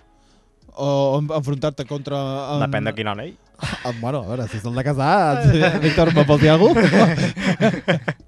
[0.76, 2.18] O en- enfrontar-te contra...
[2.58, 2.66] En...
[2.66, 3.32] Depèn de quin anell.
[3.56, 5.46] Ah, bueno, a veure, si és el de casat,
[5.86, 7.96] Víctor, me pot dir alguna cosa?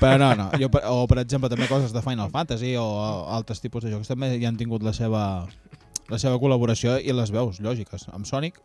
[0.00, 0.46] Però no, no.
[0.58, 2.86] Jo, o, per exemple, també coses de Final Fantasy o
[3.34, 5.22] altres tipus de jocs també hi han tingut la seva,
[6.10, 8.06] la seva col·laboració i les veus lògiques.
[8.14, 8.58] Amb Sonic,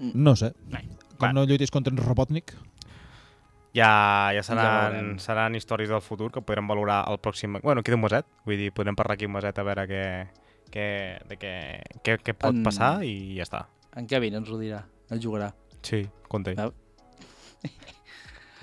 [0.00, 0.52] no sé.
[1.14, 1.32] Com Va.
[1.36, 2.52] no lluitis contra en Robotnik,
[3.74, 5.18] Ja, ja Ja seran, veurem.
[5.18, 7.58] seran històries del futur que podrem valorar el pròxim...
[7.62, 10.04] Bueno, queda un meset, vull dir, podrem parlar aquí un meset a veure què,
[10.70, 10.86] què,
[11.28, 11.54] de què,
[12.06, 13.64] què, què pot En- passar i ja està.
[13.96, 15.52] En Kevin ens ho dirà, el jugarà.
[15.82, 16.54] Sí, compte.
[16.54, 16.70] Veu?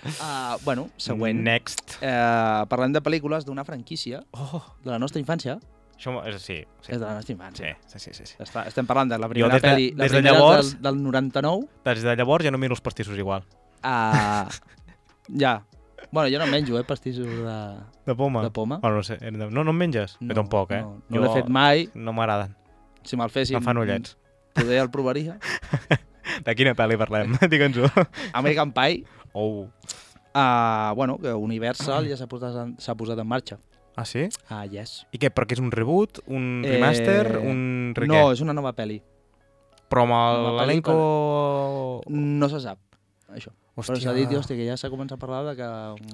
[0.04, 1.44] Uh, bueno, següent.
[1.44, 1.98] Next.
[2.02, 5.60] Uh, parlem de pel·lícules d'una franquícia Oh, de la nostra infància.
[6.02, 6.92] això és, sí, sí.
[6.96, 7.76] És de la nostra infància.
[7.86, 8.36] sí, sí, sí, sí.
[8.42, 10.82] Està, estem parlant de la primera des de- pel·li, la des de primera llavors- del,
[10.82, 11.68] del 99.
[11.86, 13.44] Des de llavors ja no miro els pastissos igual.
[13.84, 14.50] Uh,
[15.38, 15.66] ja.
[16.12, 18.42] Bueno, jo no menjo, eh, pastissos de, De poma?
[18.44, 18.80] de poma.
[18.82, 19.18] Bueno, no sé.
[19.32, 20.18] No, no en menges?
[20.20, 20.82] No, jo tampoc, eh?
[20.82, 21.90] No, no l'he fet mai.
[21.94, 22.56] No m'agraden.
[23.04, 24.18] Si me'l fessin, Em fan ullets.
[24.54, 25.38] poder el provaria.
[26.46, 27.38] De quina pel·li parlem?
[27.52, 27.88] Digue'ns-ho.
[28.34, 29.68] American Pie, Oh.
[30.36, 33.60] uh, bueno, que Universal ja s'ha posat, en- posat en marxa.
[33.96, 34.28] Ah, sí?
[34.50, 35.06] Ah, yes.
[35.12, 35.30] I què?
[35.32, 36.20] Perquè és un reboot?
[36.28, 37.36] Un remaster?
[37.42, 37.94] Eh, un...
[37.96, 39.02] re- No, és una nova pel·li.
[39.92, 42.02] Però amb l'elenco...
[42.10, 42.80] No se sap,
[43.30, 43.52] això.
[43.76, 45.70] Però s'ha dit, hòstia, que ja s'ha començat a parlar de que...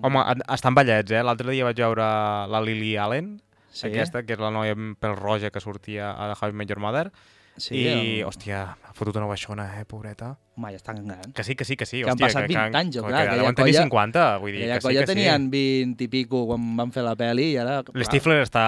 [0.05, 1.23] Home, a- estan ballets, eh?
[1.25, 2.05] L'altre dia vaig veure
[2.53, 3.39] la Lily Allen,
[3.73, 6.69] sí, aquesta, que és la noia amb pèl roja que sortia a How I Met
[6.69, 7.09] Your Mother,
[7.57, 10.35] sí, i, el- hòstia, ha fotut una baixona, eh, pobreta.
[10.57, 11.33] Home, ja estan grans.
[11.33, 12.03] Que sí, que sí, que sí.
[12.03, 14.37] Que han hòstia, passat 20 anys, jo, que, clar, que, aquella deuen tenir colla- 50,
[14.45, 15.13] vull dir, que sí, colla que sí.
[15.17, 17.79] tenien 20 i pico quan van fer la peli i ara...
[17.93, 18.63] L'Stifler està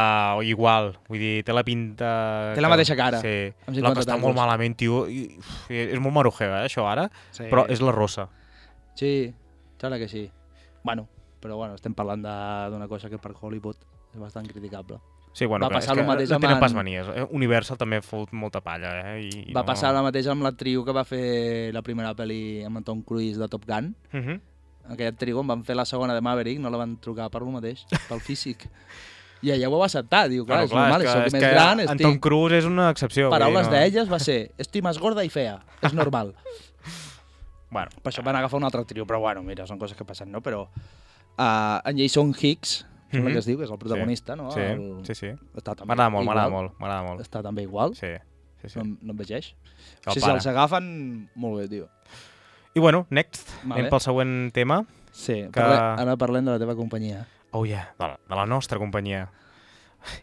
[0.50, 2.10] igual, vull dir, té la pinta...
[2.58, 5.28] Té la que- mateixa cara, Sí, amb la 50 que està molt malament, tio, i,
[5.38, 7.46] uf, és molt marujeu, eh, això ara, Sí.
[7.54, 8.28] però és la rossa.
[9.00, 9.34] Sí,
[9.80, 10.26] sembla que sí.
[10.84, 11.08] Bueno,
[11.40, 13.78] però bueno, estem parlant de- d'una cosa que per Hollywood
[14.14, 15.00] és bastant criticable.
[15.32, 17.08] Sí, bueno, Va passar és el mateix amb tenen en- pas manies.
[17.16, 19.22] Eh, Universal també fot molta palla, eh?
[19.22, 19.66] I, i Va no...
[19.68, 23.40] passar la mateixa amb l'actriu que va fer la primera pel·li amb en Tom Cruise
[23.40, 23.94] de Top Gun.
[24.12, 24.40] Uh -huh.
[24.90, 27.52] Aquella actriu, on van fer la segona de Maverick, no la van trucar per lo
[27.52, 28.68] mateix, pel físic.
[29.42, 31.52] I ella ho va acceptar, diu, clar, és normal, és soc que, més és que
[31.52, 32.02] gran, en estic...
[32.02, 33.30] Tom Cruise és una excepció.
[33.30, 33.72] Paraules no...
[33.72, 36.34] d'elles va ser, estic més gorda i fea, és normal.
[37.72, 40.32] Bueno, per això van agafar una altra actriu, però bueno, mira, són coses que passen,
[40.32, 40.42] no?
[40.42, 43.34] Però uh, en Jason Hicks, sembla Mhm.
[43.34, 44.52] que es diu, que és el protagonista, no?
[44.52, 45.06] sí, El...
[45.06, 45.28] sí, sí.
[45.86, 47.22] M'agrada molt, m'agrada molt, m'agrada molt.
[47.22, 48.12] Està també igual, Sí,
[48.62, 48.80] sí, sí.
[48.80, 49.56] no, no em vegeix.
[50.06, 51.88] El sí, si els agafen, molt bé, tio.
[52.76, 53.80] I bueno, next, Vale.
[53.82, 54.84] anem pel següent tema.
[55.12, 57.26] Sí, Que- parle, ara parlem de la teva companyia.
[57.52, 59.32] Oh yeah, de la, de la nostra companyia.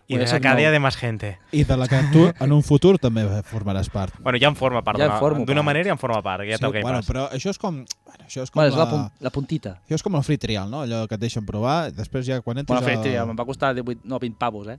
[0.08, 1.38] I de cada dia de més gente.
[1.52, 4.14] I de la que tu en un futur també formaràs part.
[4.20, 4.98] Bueno, ja en forma part.
[4.98, 7.08] Ja d'una- manera ja en forma part, ja Game bueno, Pass.
[7.08, 7.84] però això és com...
[8.06, 9.80] Bueno, això és com, Bueno, és la, la, pun la puntita.
[9.86, 10.82] això és com el free trial, no?
[10.82, 13.02] Allò que et deixen provar, després ja quan entres Bueno, fet, a...
[13.02, 14.78] tria, em va costar 18, no, 20 pavos, eh?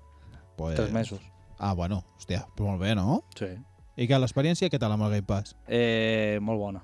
[0.58, 0.76] Pues...
[0.76, 1.20] Tres mesos.
[1.60, 3.24] Ah, bueno, hòstia, però molt bé, no?
[3.38, 3.48] Sí.
[3.98, 5.56] I que l'experiència, què tal amb el Game Pass?
[5.68, 6.84] Eh, molt bona.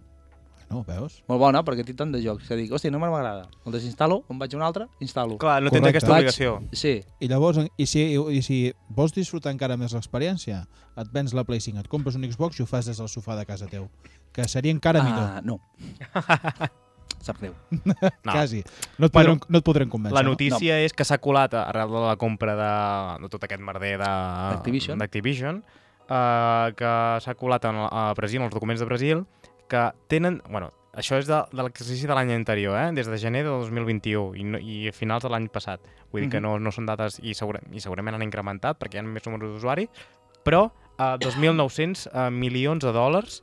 [0.73, 1.19] No, veus?
[1.29, 3.45] Molt bona, perquè tinc tant de jocs que dic, hòstia, no m'agrada.
[3.67, 5.37] El desinstal·lo, em vaig a un altre, instal·lo.
[5.41, 6.55] Clar, no tens aquesta Vaig- obligació.
[6.73, 8.57] Sí, I llavors, i si, i si
[8.89, 10.63] vols disfrutar encara més l'experiència,
[10.97, 13.37] et vens la Play 5, et compres un Xbox i ho fas des del sofà
[13.37, 13.87] de casa teu.
[14.33, 15.29] Que seria encara millor.
[15.37, 15.59] ah, no.
[17.23, 17.53] Sap greu.
[17.85, 17.93] No.
[18.25, 18.63] Quasi.
[18.97, 20.15] No et, Bueno, podrem, no et podrem convèncer.
[20.17, 22.71] La notícia és que s'ha colat arrel de la compra de,
[23.23, 24.97] de tot aquest merder de- D'Activision.
[24.99, 25.61] d'Activision,
[26.09, 26.91] uh, que
[27.23, 29.23] s'ha colat en, a Brasil, en els documents de Brasil,
[29.73, 30.39] que tenen...
[30.49, 32.91] Bueno, això és de, de l'exercici de l'any anterior, eh?
[32.93, 35.81] des de gener de 2021 i, no, i a finals de l'any passat.
[36.13, 36.45] Vull dir que Mhm.
[36.45, 39.55] no, no són dates i, segura, i segurament han incrementat perquè hi ha més números
[39.55, 39.87] d'usuari,
[40.45, 43.39] però uh, 2.900 uh, milions de dòlars,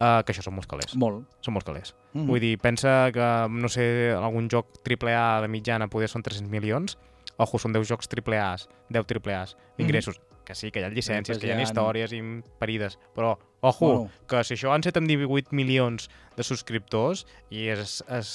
[0.00, 0.94] uh, que això són molts calés.
[0.96, 1.26] Molt.
[1.44, 1.92] Són molts calés.
[2.14, 2.24] Mm.
[2.30, 3.86] Vull dir, pensa que, no sé,
[4.16, 6.96] algun joc AAA de mitjana poder són 300 milions.
[7.36, 10.16] Ojo, són 10 jocs AAAs, 10 AAAs d'ingressos.
[10.46, 13.34] Que sí, que hi ha llicències, Després que hi ha hi ha- històries imperides, però,
[13.66, 14.10] ojo, Bueno.
[14.30, 18.26] que si això han set amb 18 milions de subscriptors i es, es,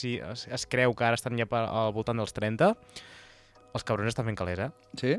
[0.00, 2.74] si, es, es creu que ara estan ja per, al voltant dels 30,
[3.74, 4.70] els cabrons estan fent calés, eh?
[4.98, 5.14] Sí?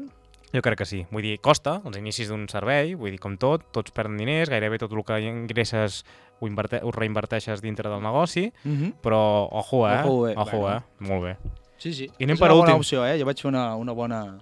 [0.52, 1.06] Jo crec que sí.
[1.12, 4.78] Vull dir, costa els inicis d'un servei, vull dir, com tot, tots perden diners, gairebé
[4.82, 6.02] tot el que ingresses
[6.42, 8.94] ho, inverte ho reinverteixes dintre del negoci, Mm -hmm.
[9.02, 10.02] però ojo, eh?
[10.04, 10.34] Ojo, eh?
[10.36, 10.78] Ojo, Bueno.
[10.78, 10.82] eh?
[11.00, 11.38] Molt bé.
[11.78, 12.10] Sí, sí.
[12.20, 12.80] I anem és per una bona últim.
[12.80, 13.18] opció, eh?
[13.20, 14.38] Jo vaig fer una, una bona...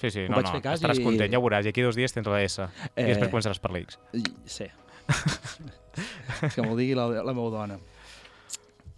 [0.00, 1.96] Sí, sí, Ho no, no, cas estaràs i- content, ja ho veuràs, i aquí dos
[1.98, 3.02] dies tens la S, eh...
[3.04, 3.98] i després començaràs per l'X.
[4.48, 4.68] Sí.
[6.54, 7.76] que m'ho digui la, la meva dona.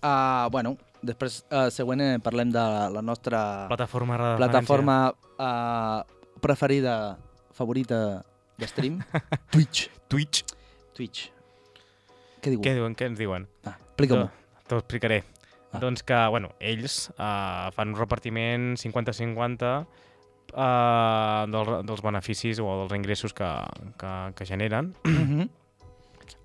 [0.03, 2.63] Uh, bueno, després, uh, següent, eh, parlem de
[2.95, 4.97] la nostra Plataforma de plataforma
[5.39, 6.03] uh,
[6.43, 6.97] preferida,
[7.55, 8.23] favorita
[8.59, 8.99] de stream,
[9.55, 9.89] Twitch.
[10.11, 10.43] Twitch.
[10.95, 11.29] Twitch.
[12.43, 12.63] Què diu?
[12.63, 12.95] Què diuen?
[12.99, 13.47] Què ens diuen?
[13.65, 14.27] Ah, Explica-m'ho.
[14.69, 15.23] T'ho explicaré.
[15.73, 15.79] Ah.
[15.83, 19.71] Doncs que, bueno, ells uh, fan un repartiment 50-50
[20.53, 23.49] uh, del, dels beneficis o dels ingressos que,
[23.99, 24.95] que, que generen.
[25.05, 25.49] Mhm.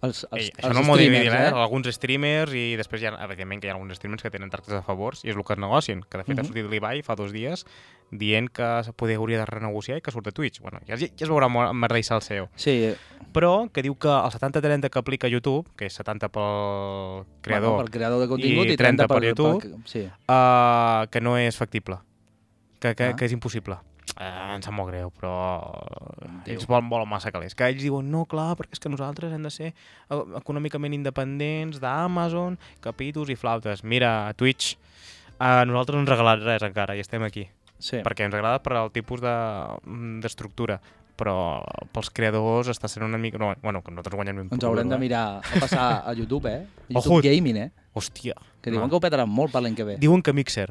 [0.01, 1.61] Els, els, Ei, això els no m'ho dividim, streamers, eh?
[1.63, 4.75] Alguns streamers i després hi ha, evidentment, que hi ha alguns streamers que tenen tractes
[4.77, 6.03] a favors i és el que es negocien.
[6.05, 6.43] Que de fet Mhm.
[6.43, 7.63] ha sortit l'Ibai fa dos dies
[8.11, 10.59] dient que se poder, hauria de renegociar i que surt a Twitch.
[10.61, 12.49] Bueno, ja, ja es veurà amb merda i salseo.
[12.55, 12.93] Sí,
[13.33, 17.83] Però que diu que el 70-30 que aplica YouTube, que és 70 pel creador, bueno,
[17.83, 19.61] pel creador de contingut i i 30, 30 per YouTube.
[19.61, 20.05] Per, sí.
[20.29, 21.97] uh, que no és factible.
[22.79, 23.15] Que, que, Ah.
[23.15, 23.77] que és impossible.
[24.15, 25.33] Uh, em sap molt greu, però
[26.45, 26.55] Déu.
[26.55, 27.53] ells volen, volen massa calés.
[27.53, 31.77] Que ells diuen, no, clar, perquè és que nosaltres hem de ser eh, econòmicament independents
[31.83, 33.83] d'Amazon, capítols i flautes.
[33.83, 34.77] Mira, Twitch,
[35.37, 37.45] a nosaltres no ens regalat res encara i estem aquí.
[37.77, 37.99] sí.
[38.01, 40.79] Perquè ens agrada per al tipus de- d'estructura.
[41.17, 43.39] però pels creadors està sent una mica...
[43.41, 44.99] No, bueno, que nosaltres guanyem Ens haurem de eh?
[45.01, 46.67] mirar a passar a YouTube, eh?
[46.89, 47.21] YouTube Ojo.
[47.25, 47.71] Gaming, eh?
[47.97, 48.35] Hòstia.
[48.61, 48.89] Que diuen no.
[48.91, 49.95] que ho petaran molt per l'any que ve.
[49.97, 50.67] Diuen que Mixer.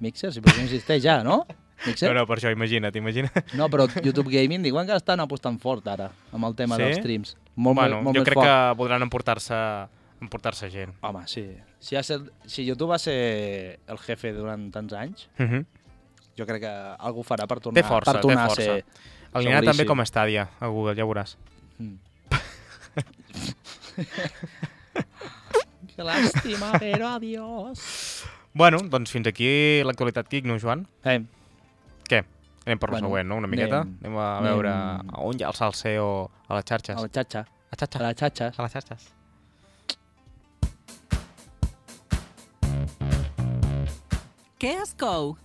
[0.00, 1.44] Mixer, si no existeix ja, no?
[1.84, 2.08] Mixer?
[2.08, 3.52] No, no, per això, imagina't, imagina't.
[3.54, 6.82] No, però YouTube Gaming diuen que estan apostant fort ara amb el tema Sí?
[6.82, 7.34] dels streams.
[7.56, 8.48] Molt, bueno, molt jo més crec fort.
[8.48, 9.58] que podran emportar-se
[10.20, 10.94] emportar-se gent.
[11.04, 11.44] Home, sí.
[11.78, 15.64] Si, ha ser, si YouTube va ser el jefe durant tants anys, Uh -huh.
[16.38, 18.84] jo crec que algú farà per tornar, Té força, per tornar té a ser...
[19.36, 19.64] Seguríssim.
[19.66, 21.36] també com a Stadia, a Google, ja veuràs.
[21.78, 21.96] Mm.
[25.96, 28.24] Qué lástima, pero adiós.
[28.52, 30.86] Bueno, doncs fins aquí l'actualitat Kik, no, Joan?
[31.04, 31.20] Eh,
[32.10, 32.20] Què?
[32.66, 33.36] Anem per la Bueno, següent, no?
[33.42, 33.80] Una miqueta?
[33.82, 34.72] anem- Anem, a anem- veure
[35.30, 36.08] on hi ha el salseo
[36.48, 36.96] a les xarxes.
[36.96, 37.44] a la xatxa.
[37.70, 37.98] A xatxa.
[37.98, 38.58] A les xatxes.
[38.58, 39.12] A les xarxes.
[44.58, 45.36] Què es cou?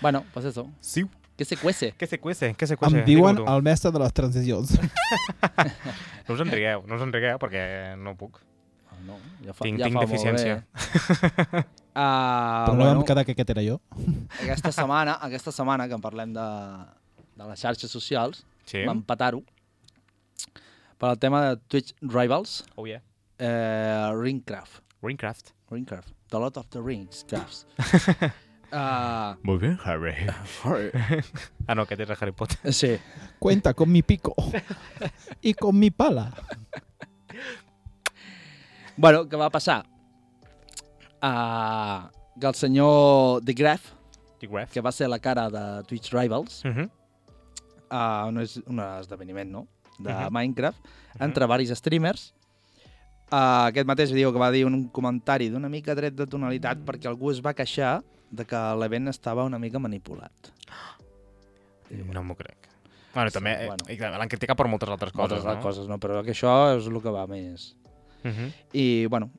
[0.00, 0.70] Bueno, pues eso.
[0.80, 1.04] Sí.
[1.36, 1.94] Que se cuece.
[1.98, 2.54] Què se cuece?
[2.54, 2.98] Què se cuece?
[3.00, 4.78] Em diuen el mestre de les transicions.
[6.26, 7.62] No us en rigueu, no us en rigueu perquè
[8.00, 8.38] no puc.
[9.04, 10.64] No, ja fa, Tinc- ja tinc fa molt deficiència.
[11.52, 11.64] bé.
[11.96, 13.76] Ah, Però no bueno, vam quedar que aquest era jo.
[14.42, 16.46] aquesta setmana, aquesta setmana que en parlem de,
[17.38, 18.80] de les xarxes socials, Sí?
[18.88, 19.44] vam petar-ho
[20.98, 22.98] per al tema de Twitch Rivals, Oh yeah.
[23.38, 24.82] eh, Ringcraft.
[25.02, 25.52] Ringcraft.
[25.70, 26.10] Ringcraft.
[26.30, 27.64] The Lord of the Rings Crafts.
[28.72, 30.14] uh, Muy bien, Harry.
[31.68, 32.72] Ah, no, és el Harry Potter.
[32.72, 32.98] sí.
[33.38, 34.34] Cuenta con mi pico
[35.40, 36.32] y con mi pala.
[38.96, 39.82] Bueno, què va passar?
[41.24, 42.06] Uh,
[42.38, 43.90] que el senyor The Graf,
[44.70, 46.90] que va ser la cara de Twitch Rivals, Uh -huh.
[47.90, 49.66] uh, un, es, un esdeveniment, no?,
[49.98, 50.28] de Mhm.
[50.32, 50.78] Minecraft,
[51.20, 52.34] entre varis streamers.
[53.32, 57.06] Uh, aquest mateix vídeo que va dir un comentari d'una mica dret de tonalitat perquè
[57.08, 60.32] algú es va queixar de que l'event estava una mica manipulat.
[61.90, 62.56] No m'ho crec.
[63.14, 63.84] Bueno, Sí, també eh, bueno.
[63.96, 65.62] clar, l'han criticat per moltes altres coses, Moltes no?
[65.62, 65.98] coses, no?
[65.98, 67.76] Però que això és el que va més.
[68.24, 68.50] Uh -huh.
[68.72, 69.30] I, bueno,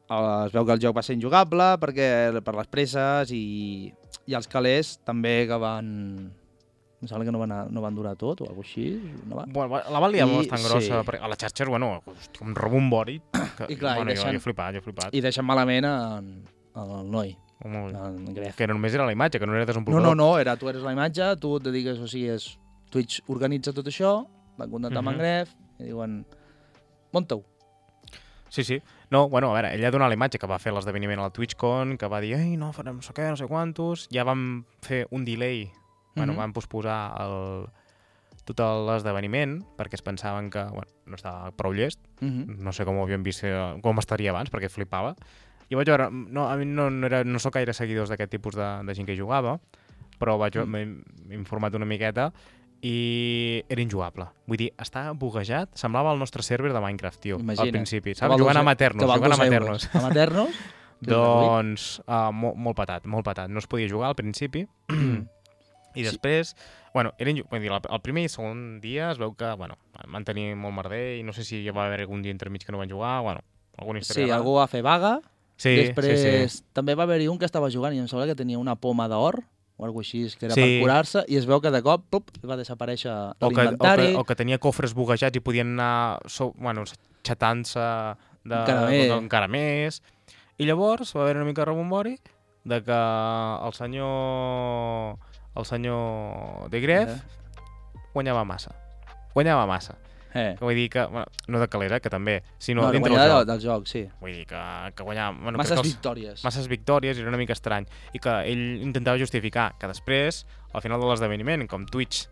[0.46, 3.92] es veu que el joc va ser injugable perquè per les presses i,
[4.28, 6.32] i els calés també que van...
[7.02, 8.86] Em sembla que no van, no van durar tot o alguna així.
[9.28, 9.44] No va?
[9.48, 11.06] Bueno, la van liar I- bastant grossa, sí.
[11.06, 13.22] perquè a les xarxes, bueno, hosti, un rebombori.
[13.58, 15.14] Que, I clar, i bueno, jo, jo he flipat, jo he flipat.
[15.14, 16.44] I deixen malament en,
[16.76, 18.56] en el noi, Home, en Gref.
[18.56, 20.16] que només era la imatge, que no era No, desenvolupador.
[20.16, 22.58] no, no, era, tu eres la imatge, tu et dediques, o sigui, és,
[22.90, 24.26] Twitch organitza tot això,
[24.58, 25.18] van contactar amb en.
[25.18, 26.26] Gref i diuen,
[27.12, 27.44] monta-ho.
[28.56, 28.82] Sí, sí.
[29.12, 31.32] No, bueno, a veure, ella ha donat la imatge que va fer l'esdeveniment a la
[31.36, 34.06] TwitchCon, que va dir, ei, no, farem no sé què, no sé quantos.
[34.16, 35.66] Ja vam fer un delay,
[36.16, 36.38] bueno, Mhm.
[36.40, 37.66] vam posposar el,
[38.46, 42.00] tot l'esdeveniment, perquè es pensaven que, bueno, no estava prou llest.
[42.22, 42.64] Mhm.
[42.64, 45.16] No sé com ho havien vist, eh, com estaria abans, perquè flipava.
[45.70, 48.56] I vaig veure, no, a mi no, no, era, no sóc gaire seguidors d'aquest tipus
[48.56, 49.60] de, de gent que jugava,
[50.18, 50.70] però vaig, Mm.
[50.72, 50.86] m'he
[51.28, 52.32] m'he informat una miqueta
[52.82, 54.28] i era injugable.
[54.48, 57.72] Vull dir, estava buguejat, semblava el nostre server de Minecraft, tio, al Imagina't.
[57.72, 58.12] principi.
[58.14, 58.36] Que Saps?
[58.36, 59.90] Jugant dos a e- maternos, jugant a maternos.
[59.96, 60.50] A maternos?
[61.06, 63.50] Doncs uh, molt, molt patat, molt patat.
[63.52, 64.66] No es podia jugar al principi.
[65.96, 66.04] I Sí.
[66.04, 66.56] després,
[66.94, 69.78] bueno, eren, vull dir, el, primer i segon dia es veu que, bueno,
[70.12, 72.74] van tenir molt merder i no sé si hi va haver algun dia entremig que
[72.76, 73.40] no van jugar, bueno,
[73.78, 74.26] alguna història.
[74.26, 75.22] Sí, algú va fer vaga,
[75.56, 76.64] sí, Després sí, sí.
[76.76, 79.40] també va haver-hi un que estava jugant i em sembla que tenia una poma d'or
[79.78, 80.62] o alguna així, que era Sí.
[80.62, 84.12] per curar-se, i es veu que de cop plup, va desaparèixer O que, o, l'inventari.
[84.14, 86.84] que, o que tenia cofres buguejats i podien anar so, bueno,
[87.24, 87.80] xatant-se
[88.46, 89.12] de, Encara més.
[89.12, 90.02] encara més.
[90.58, 92.20] I llavors va haver una mica de rebombori
[92.64, 92.96] de que
[93.68, 95.18] el senyor
[95.56, 97.22] el senyor de Gref
[98.14, 98.72] guanyava massa.
[99.34, 99.96] Guanyava massa.
[100.36, 100.58] Eh.
[100.60, 103.46] Vull dir que, bueno, no de calera, que també, sinó No, dintre del joc.
[103.48, 104.02] del joc, sí.
[104.20, 104.60] Vull dir que,
[104.94, 105.38] que guanyava...
[105.42, 106.44] Bueno, Masses que els- victòries.
[106.44, 107.88] masses victòries era una mica estrany.
[108.14, 110.44] I que ell intentava justificar que després,
[110.74, 112.26] al final de l'esdeveniment, com Twitch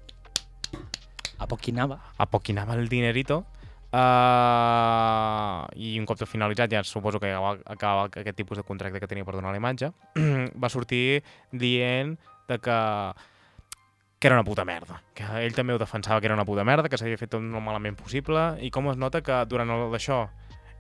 [1.40, 2.02] A poc anava.
[2.18, 3.46] a poc hi anava el dinerito,
[3.94, 9.00] uh, i un cop tot finalitzat, ja suposo que acabava, acabava aquest tipus de contracte
[9.02, 9.92] que tenia per donar la imatge,
[10.64, 12.18] va sortir dient
[12.50, 12.78] de que
[14.24, 16.88] que era una puta merda, que ell també ho defensava que era una puta merda,
[16.88, 20.22] que s'havia fet tot el malament possible, i com es nota que durant el d'això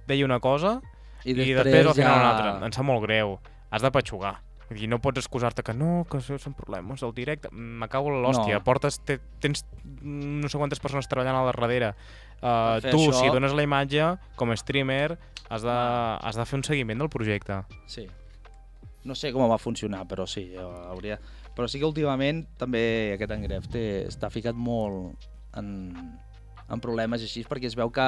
[0.07, 0.77] deia una cosa
[1.25, 2.21] I i després, després al final ja...
[2.21, 2.53] una altra.
[2.69, 3.35] Em sap molt greu.
[3.67, 4.37] Has de patxugar.
[4.71, 7.51] Dir, no pots excusar-te que no, que això són problemes del directe.
[7.51, 8.61] En l'hòstia.
[8.61, 8.63] No.
[8.63, 11.91] Portes, te, tens no sé quantes persones treballant al darrere.
[12.39, 14.07] Uh, tu, això- si dones la imatge,
[14.39, 15.17] com a streamer,
[15.49, 17.59] has de, has de fer un seguiment del projecte.
[17.91, 18.07] Sí.
[19.03, 21.19] No sé com va funcionar, però sí, eh, hauria...
[21.55, 25.13] Però sí que últimament també aquest engref té, està ficat molt
[25.55, 25.93] en,
[26.69, 28.07] en problemes així, perquè es veu que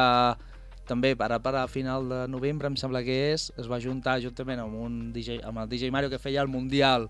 [0.87, 4.59] també ara per a final de novembre, em sembla que és, es va juntar juntament
[4.61, 7.07] amb, un DJ, amb el DJ Mario que feia el Mundial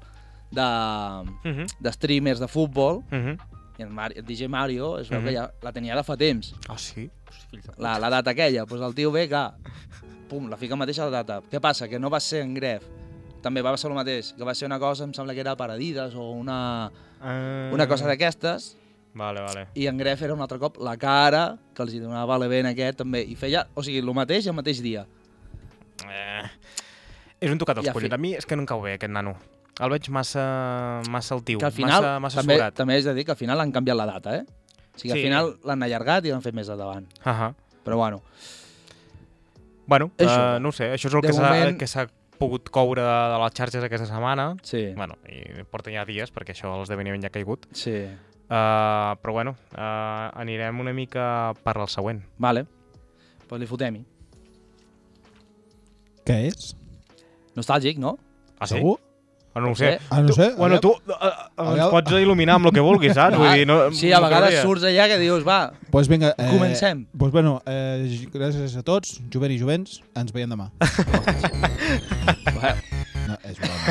[0.52, 1.66] de, Uh -huh.
[1.80, 3.38] de streamers de futbol, Uh -huh.
[3.78, 5.26] i el, Mar, el DJ Mario es veu Mhm.
[5.28, 7.10] que ja la tenia de fa temps, Ah, sí?
[7.78, 8.66] la, la data aquella.
[8.66, 9.50] Doncs el tio ve que,
[10.30, 11.42] pum, la fica mateixa la data.
[11.52, 11.88] Què passa?
[11.88, 12.84] Que no va ser en gref.
[13.46, 15.70] També va ser el mateix, que va ser una cosa, em sembla que era per
[15.76, 16.90] Adidas o una,
[17.22, 17.74] Uh...
[17.74, 18.76] una cosa d'aquestes,
[19.16, 19.68] Vale, vale.
[19.80, 22.98] i en gref era un altre cop la cara que els hi donava l'event aquest
[23.00, 25.06] també, i feia, o sigui, el mateix el mateix dia.
[26.06, 26.44] Eh,
[27.40, 28.10] és un tocat als collons.
[28.10, 29.38] fi- A mi és que no em cau bé, aquest nano.
[29.80, 32.74] El veig massa, massa altiu, Que al final, massa, massa també, sobrat.
[32.76, 34.46] també és de dir que al final han canviat la data, eh?
[34.96, 35.24] O sigui, al Sí.
[35.24, 37.08] final l'han allargat i l'han fet més endavant.
[37.26, 37.54] Uh -huh.
[37.86, 38.22] Però bueno,
[39.88, 40.58] Bueno, Això.
[40.58, 42.08] uh, no sé, això és el De que s'ha moment- s'ha
[42.40, 44.56] pogut coure de les xarxes aquesta setmana.
[44.64, 44.88] sí.
[44.96, 47.68] Bueno, i porta ja dies, perquè això l'esdeveniment ja ha caigut.
[47.74, 47.96] Sí.
[48.46, 52.22] Uh, però bueno, uh, anirem una mica per al següent.
[52.38, 52.66] Vale.
[53.48, 54.06] Pues li fotem-hi.
[56.26, 56.76] Què és?
[57.58, 58.18] Nostàlgic, no?
[58.60, 58.78] Ah, sí?
[58.78, 59.00] Segur?
[59.56, 60.00] Ah, no ho sé.
[60.10, 60.50] Ah, no sé.
[60.58, 60.82] Bueno, aviam.
[60.82, 61.16] tu uh,
[61.64, 63.38] uh, ens pots il·luminar amb el que vulguis, saps?
[63.40, 67.06] Vull dir, no, sí, a vegades surts allà que dius, va, Pues vinga, eh, Comencem.
[67.18, 70.74] Pues bueno, eh, gràcies a tots, jovent i jovents, ens veiem demà.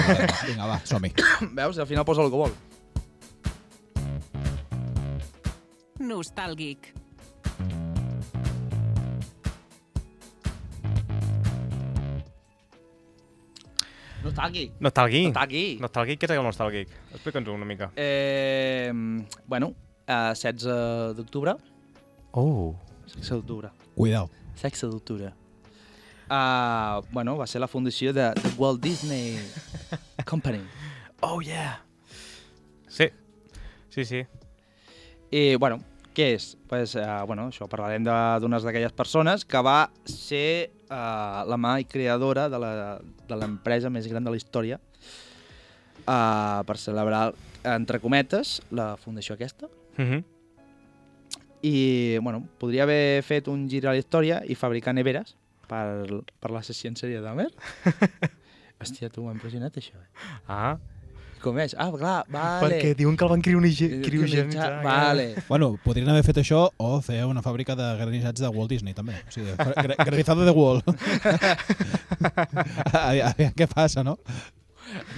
[0.48, 1.12] Vinga, va, som-hi.
[1.56, 1.78] veus?
[1.78, 2.54] Al final posa el que vol.
[6.04, 6.92] Nostàlgic.
[14.24, 14.72] Nostàlgic.
[14.80, 15.28] Nostàlgic.
[15.28, 15.80] Nostàlgic.
[15.84, 16.92] Nostàlgic, què és el nostàlgic?
[17.12, 17.90] Explica'ns una mica.
[17.96, 18.90] Eh,
[19.46, 19.74] bueno,
[20.06, 21.56] eh, 16 d'octubre.
[22.32, 22.74] Oh.
[23.06, 23.70] 16 d'octubre.
[23.94, 24.30] Cuidao.
[24.56, 25.32] 16 d'octubre.
[26.30, 29.38] Uh, bueno, va ser la fundació de, de Walt Disney
[30.24, 30.60] Company.
[31.26, 31.80] Oh, yeah.
[32.86, 33.06] Sí.
[33.88, 34.18] Sí, sí.
[35.30, 35.78] I, bueno,
[36.12, 36.50] què és?
[36.68, 41.78] Pues, uh, bueno, això, parlarem de- d'unes d'aquelles persones que va ser uh, la mà
[41.80, 44.76] i creadora de la- de l'empresa més gran de la història
[46.04, 47.32] uh, per celebrar,
[47.64, 49.70] entre cometes, la fundació aquesta.
[49.96, 50.24] Mm -hmm.
[51.62, 55.36] I, bueno, podria haver fet un gir a la història i fabricar neveres
[55.68, 57.50] per, per l'assassí en sèrie d'Homer.
[58.82, 59.96] Hòstia, tu m'ha impressionat això.
[60.00, 60.28] Eh?
[60.50, 60.74] Ah,
[61.44, 61.74] Com és?
[61.76, 62.60] Ah, clar, vale.
[62.62, 64.78] perquè diuen que el van criogenitzar.
[64.84, 65.26] Vale.
[65.44, 69.18] Bueno, podrien haver fet això o fer una fàbrica de granissats de Walt Disney, també.
[69.28, 70.88] O sigui, gra granizado de Walt.
[73.02, 74.16] aviam, aviam què passa, no?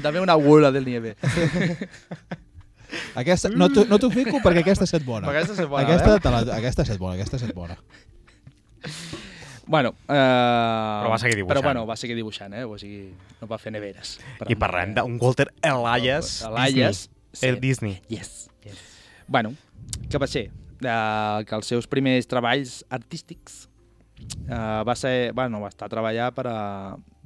[0.03, 1.15] Dame una bola del nieve.
[3.15, 5.31] Aquesta, no t'ho no fico perquè aquesta ha estat bona.
[5.31, 6.35] Aquesta és bona, aquesta, eh?
[6.35, 7.79] la, aquesta ha estat bona, aquesta ha estat bona.
[9.67, 10.15] Bueno, eh...
[10.15, 11.57] Però va seguir dibuixant.
[11.57, 12.65] Però bueno, va seguir dibuixant, eh?
[12.65, 13.09] O sigui,
[13.41, 14.17] no va fer neveres.
[14.47, 17.07] I parlem d'un Walter Elias Elias.
[17.11, 17.51] Disney.
[17.51, 17.97] El Disney.
[18.09, 18.47] Yes.
[18.65, 18.85] yes.
[19.27, 19.53] Bueno,
[20.07, 20.47] què va ser?
[20.77, 23.65] Uh, que els seus primers treballs artístics
[24.47, 25.33] uh, va ser...
[25.35, 26.59] Bueno, va estar a treballar per a,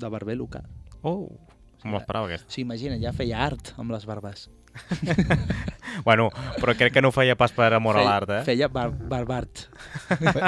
[0.00, 0.64] de barber Luca.
[1.02, 1.28] Oh,
[1.84, 2.48] no m'esperava aquest.
[2.48, 4.48] O sigui, imagina, ja feia art amb les barbes.
[6.06, 6.28] Bueno,
[6.60, 8.40] però crec que no ho feia pas per amor a l'art, eh?
[8.46, 9.66] Feia bar barbart.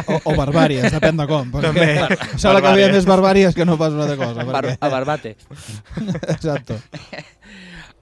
[0.07, 1.51] O, o barbàries, depèn de com.
[1.53, 2.19] Perquè També.
[2.41, 4.47] Sembla que havia més barbàries que no pas una altra cosa.
[4.49, 4.77] Bar Perquè...
[4.81, 5.35] a barbate.
[6.37, 6.79] Exacto.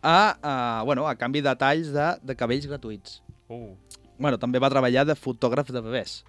[0.02, 0.54] A, a,
[0.88, 3.20] bueno, a canvi de talls de, de cabells gratuïts.
[3.50, 3.74] Uh.
[4.20, 6.20] Bueno, també va treballar de fotògraf de bebès.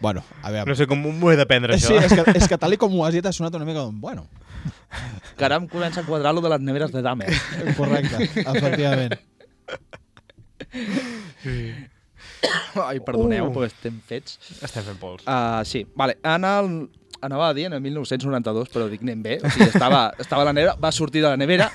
[0.00, 0.68] Bueno, a veure...
[0.68, 2.02] No sé com m'ho he de prendre, Sí, això.
[2.02, 4.00] és que, és que tal com ho has dit ha sonat una mica com...
[4.02, 4.26] Bueno,
[5.36, 7.28] Que ara em comença a quadrar lo de les neveres de Dahmer.
[7.76, 9.18] correcte, efectivament.
[12.74, 13.52] Ai, perdoneu, Uh.
[13.54, 14.38] perquè estem fets.
[14.62, 15.22] Estem fent pols.
[15.24, 16.16] Uh, sí, vale.
[16.24, 16.70] En el,
[17.24, 19.38] anava a dir en el 1992, però dic anem bé.
[19.42, 21.70] O sigui, estava, estava a la nevera, va sortir de la nevera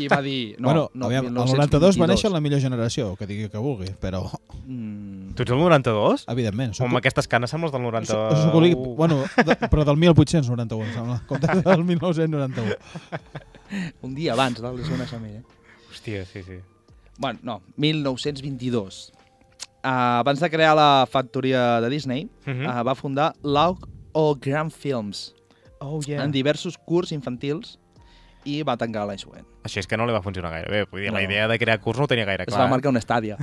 [0.00, 0.56] i va dir...
[0.58, 1.96] No, bueno, no, aviam, el 1922.
[1.96, 4.24] 92 va néixer la millor generació, que digui que vulgui, però,
[4.68, 6.24] Mm, Tu ets el 92?
[6.28, 8.04] evidentment, O amb aquestes canes sembles del 90...
[8.10, 12.76] So- so- coli- bueno, de, però del 1891, em sembla, comptes del 1991.
[14.02, 15.42] un dia abans del seu naixement, eh?
[15.90, 16.58] Hòstia, sí, sí.
[17.18, 19.12] Bueno, no, 1922.
[19.78, 22.66] Uh, abans de crear la factoria de Disney, mm -hmm.
[22.68, 25.34] uh, va fundar Laug o Grand Films
[25.80, 27.76] Oh, en diversos curts infantils
[28.48, 29.44] i va tancar l'any següent.
[29.62, 30.80] Així és que no li va funcionar gaire bé.
[30.90, 31.24] Vull dir, la No.
[31.30, 32.64] idea de crear curs no ho tenia gaire Es clar.
[32.64, 33.36] va marcar una estàdia.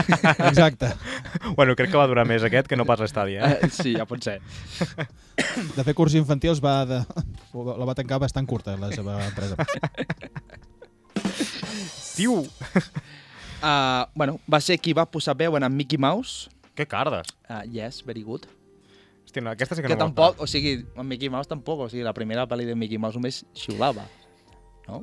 [0.48, 0.86] Exacte.
[0.86, 0.94] eh?
[1.56, 3.44] Bueno, crec que va durar més aquest que no pas l'estàdia.
[3.50, 3.58] Eh?
[3.66, 4.38] Eh, sí, ja pot ser.
[5.76, 7.02] De fer curs infantils va de,
[7.52, 9.56] la va tancar bastant curta, la seva empresa.
[12.16, 12.40] Tiu!
[13.60, 16.48] Uh, bueno, va ser qui va posar veu en en Mickey Mouse.
[16.74, 17.28] Que cardes.
[17.48, 18.46] Uh, yes, very good.
[19.34, 21.80] Hòstia, no, aquesta sí que, Que no m'ho tampoc, o sigui, en Mickey Mouse tampoc,
[21.80, 24.04] o sigui, la primera pel·li de Mickey Mouse només xiulava.
[24.86, 25.00] No?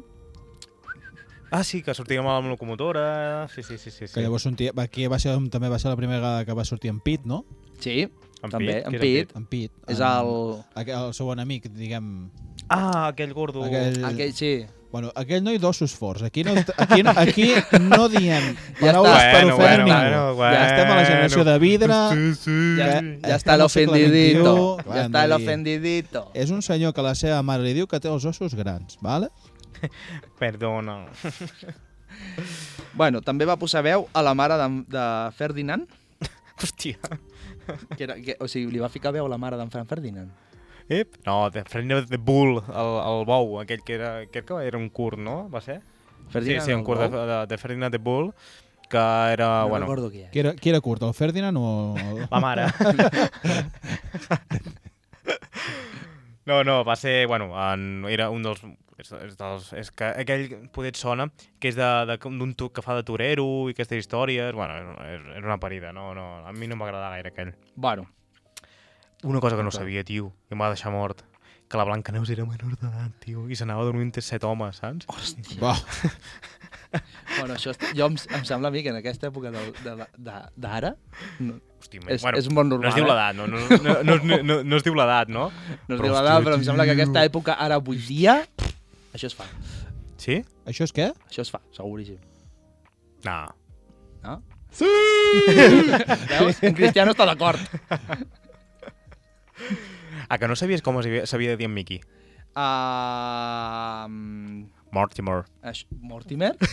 [1.51, 3.47] Ah, sí, que sortia amb la locomotora...
[3.51, 4.07] Sí, sí, sí, sí.
[4.07, 4.13] sí.
[4.13, 6.89] Que llavors sortia, aquí va ser, també va ser la primera vegada que va sortir
[6.93, 7.41] en Pete, no?
[7.83, 8.07] Sí,
[8.41, 8.87] En també, Pete?
[8.87, 9.37] en Pete.
[9.37, 9.73] En Pete.
[9.91, 10.31] És el...
[10.79, 12.29] aquell- El seu enemic, diguem...
[12.69, 13.65] Ah, aquell gordo.
[13.67, 14.53] Aquell, Aquell, sí.
[14.91, 16.21] Bueno, aquell noi d'ossos forts.
[16.27, 19.31] Aquí no, aquí, no- aquí no diem paraules està.
[19.31, 19.95] per Bueno, ofendre bueno, ningú.
[19.95, 20.55] bueno, bueno.
[20.57, 21.93] Ja estem a la generació de vidre.
[22.11, 22.57] Sí, sí.
[22.77, 22.89] Ja,
[23.29, 24.55] ja està l'ofendidito.
[24.89, 26.25] Ja està l'ofendidito.
[26.33, 29.29] És un senyor que la seva mare li diu que té els ossos grans, vale?
[30.39, 31.05] Perdona.
[32.93, 35.03] Bueno, també va posar veu a la mare de, de
[35.37, 35.87] Ferdinand,
[36.61, 36.97] Hòstia.
[37.95, 40.29] que era, que, o sigui, li va ficar veu a la mare d'en Fran Ferdinand.
[40.91, 41.15] Ep.
[41.25, 45.17] No, de Ferdinand the Bull, el, el bou, aquell que era, que era un curt,
[45.23, 45.45] no?
[45.49, 45.77] Va ser?
[46.31, 48.33] Ferdinand sí, sí, un curt de, de, de Ferdinand the Bull,
[48.91, 50.29] que era, no bueno, recordo qui és.
[50.33, 51.95] Qui era, qui era curt, el Ferdinand o...
[52.29, 52.67] la mare.
[56.45, 58.61] no, no, va ser, bueno, en, era un dels...
[59.01, 60.43] És, és, dels, és que aquell
[60.75, 61.25] poder sona
[61.57, 64.75] que és de- de- d'un tu que fa de torero i aquestes històries, bueno,
[65.07, 67.49] és, és una parida, no, no, a mi no m'agrada gaire aquell.
[67.73, 68.05] Bueno,
[69.23, 71.21] Una cosa que no sabia, tio, i em va deixar mort,
[71.69, 75.05] que la Blanca Neus era menor d'edat, tio, i s'anava dormint entre set homes, saps?
[75.07, 75.59] hòstia.
[75.61, 75.75] Va,
[76.91, 80.09] Bueno, això, jo em, em sembla a mi que en aquesta època del- de la-
[80.17, 80.89] de- d'ara
[81.39, 82.83] no, Hòstia, és, bueno, és molt normal.
[82.83, 83.07] no es diu eh?
[83.07, 85.45] l'edat, no, no, no, no, no, no, no es diu l'edat, no?
[85.87, 88.35] No es Però, diu l'edat, però em sembla que aquesta època, ara, avui dia,
[89.15, 89.47] això es fa.
[90.19, 90.41] Sí?
[90.67, 91.07] això és què?
[91.29, 92.19] Això es fa, seguríssim.
[93.23, 93.37] No.
[94.27, 94.41] No?
[94.75, 94.91] Sí!
[96.33, 96.59] Veus?
[96.61, 97.59] En Cristiano està d'acord.
[100.31, 101.99] Ah, que no sabies com s'havia de dir en Mickey?
[102.55, 104.07] Uh,
[104.91, 105.43] Mortimer.
[105.61, 106.53] això, Mortimer?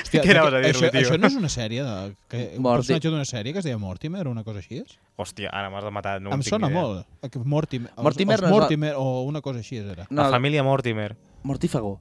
[0.00, 1.00] Hòstia, Què anaves a això, dir-li, tio?
[1.02, 1.94] això no és una sèrie, de,
[2.30, 4.78] que, un Morti- personatge d'una sèrie que es deia Mortimer o una cosa així?
[4.84, 4.94] És?
[5.18, 6.14] Hòstia, ara m'has de matar.
[6.22, 7.02] No em sona molt.
[7.26, 10.06] eh, Mortimer, els- Mortimer els no la- Mortimer o una cosa així era.
[10.10, 11.16] No, La família Mortimer.
[11.42, 12.00] Mortífago.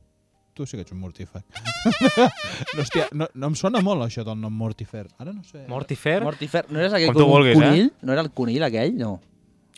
[0.54, 1.42] Tu sí que ets un mortífer.
[2.76, 5.08] no, hòstia, no, no em sona molt això del nom Mortifer.
[5.18, 5.66] Ara no sé.
[5.70, 6.22] Mortifer?
[6.26, 6.66] Mortifer.
[6.70, 7.60] No eres aquell Com tu vulguis, eh?
[7.62, 7.92] conill?
[8.02, 8.96] No era el conill aquell?
[9.00, 9.20] No.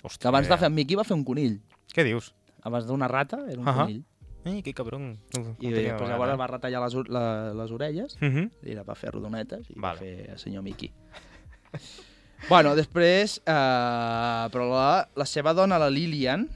[0.04, 1.60] Hòstia, Que abans de fer en Mickey va fer un conill.
[1.94, 2.34] Què dius?
[2.64, 3.86] Abans d'una rata era un Ahà.
[3.86, 4.04] conill.
[4.46, 5.20] Ai, que cabrón.
[5.38, 8.50] No, I després llavors va retallar les, la, les orelles Uh -huh.
[8.64, 9.94] i era per fer rodonetes i Vale.
[9.94, 10.92] va fer el senyor Mickey.
[12.50, 16.48] bueno, després, eh, però la, la seva dona, la Lilian,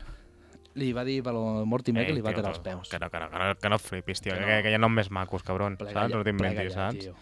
[0.76, 2.90] li va dir pel Mortimer que li va tirar els peus.
[2.90, 4.34] Que no, que no, que no, que no flipis, tio.
[4.34, 4.62] Que Que, no.
[4.64, 5.78] que, hi ha noms més macos, cabron.
[5.78, 6.14] Plega saps?
[6.16, 7.00] No t'inventis, saps?
[7.00, 7.16] tio.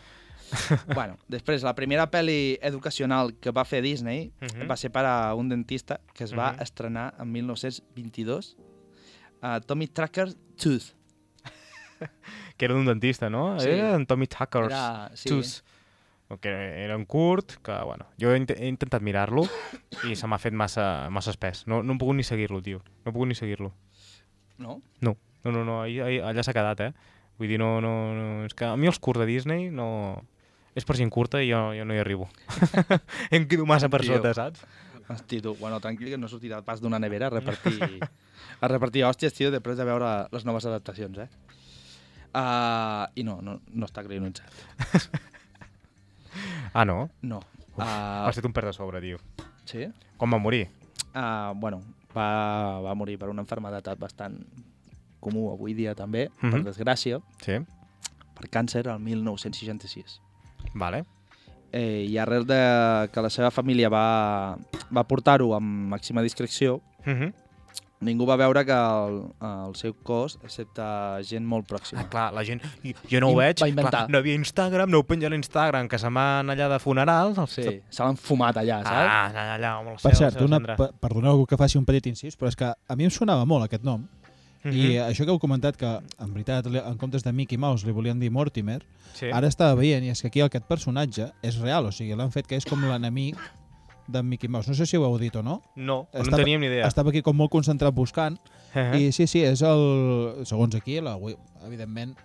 [0.96, 4.70] bueno, després, la primera pel·li educacional que va fer Disney Mhm.
[4.70, 6.62] va ser per a un dentista que es va Mhm.
[6.62, 8.58] estrenar en 1922
[9.42, 10.94] a Tommy Tracker Tooth.
[12.58, 13.60] Que era d'un dentista, no?
[13.60, 13.70] Sí.
[13.70, 15.64] Era en Tommy Tucker's Era, sí, Tooth.
[16.42, 16.50] Que
[16.84, 19.44] era un curt, que, bueno, jo he, int he intentat mirar-lo
[20.10, 21.68] i se m'ha fet massa, massa espès.
[21.70, 22.80] No, no he pogut ni seguir-lo, tio.
[23.06, 23.74] No he pogut ni seguir-lo.
[24.58, 24.82] no?
[25.02, 26.94] No, no, no, no ahí, ahí, allà s'ha quedat, eh?
[27.38, 28.46] Vull dir, no, no, no...
[28.46, 30.24] És que a mi els curts de Disney no...
[30.76, 32.30] És per gent curta i jo, jo no hi arribo.
[33.36, 34.16] em quedo massa per Tio.
[34.18, 34.64] sota, saps?
[35.10, 38.00] Hosti, tu, bueno, tranquil, que no sortirà pas d'una nevera a repartir,
[38.62, 41.28] a repartir hòsties, tio, després de veure les noves adaptacions, eh?
[42.34, 44.50] Uh, I no, no, no està crionitzat.
[46.74, 47.10] Ah, no?
[47.22, 47.38] No.
[47.40, 49.18] Uh, Uh, M'has fet un perd de sobre, tio.
[49.66, 49.88] sí?
[50.22, 50.68] Com va morir?
[51.14, 51.80] Uh, bueno,
[52.16, 54.36] va, va morir per una enfermedat bastant
[55.20, 56.52] comú avui dia també, Mhm.
[56.52, 57.58] per desgràcia, Sí?
[58.38, 60.20] per càncer el 1966.
[60.74, 61.04] Vale.
[61.72, 64.56] Eh, I arrel de que la seva família va,
[64.94, 67.34] va portar-ho amb màxima discreció, Uh -huh.
[68.00, 70.82] ningú va veure que el, el seu cos, excepte
[71.24, 72.02] gent molt pròxima.
[72.02, 72.62] Ah, clar, la gent...
[72.84, 73.60] Jo, jo no ho veig.
[73.62, 73.92] va inventar.
[73.92, 77.38] Clar, no havia Instagram, no ho penja a l'Instagram, que se'n van allà de funerals.
[77.38, 77.52] Els...
[77.52, 79.08] Sí, se l'han fumat allà, saps?
[79.10, 80.76] Ah, allà, allà, amb el Per cel, cert, una, cendra.
[80.76, 83.64] pe- perdoneu que faci un petit incís, però és que a mi em sonava molt
[83.66, 84.08] aquest nom.
[84.64, 84.74] Mhm.
[84.74, 85.86] I això que heu comentat, que
[86.20, 88.82] en veritat en comptes de Mickey Mouse li volien dir Mortimer,
[89.14, 89.26] Sí.
[89.32, 92.48] ara estava veient, i és que aquí aquest personatge és real, o sigui, l'han fet
[92.48, 93.36] que és com l'enemic
[94.08, 94.68] d'en Mickey Mouse.
[94.70, 95.62] No sé si ho heu dit o no.
[95.76, 96.88] No, no en Estava- teníem ni idea.
[96.88, 98.38] Estava aquí com molt concentrat buscant,
[98.76, 99.00] Eh?
[99.08, 100.46] i sí, sí, és el...
[100.46, 101.18] Segons aquí, la,
[101.66, 102.16] evidentment,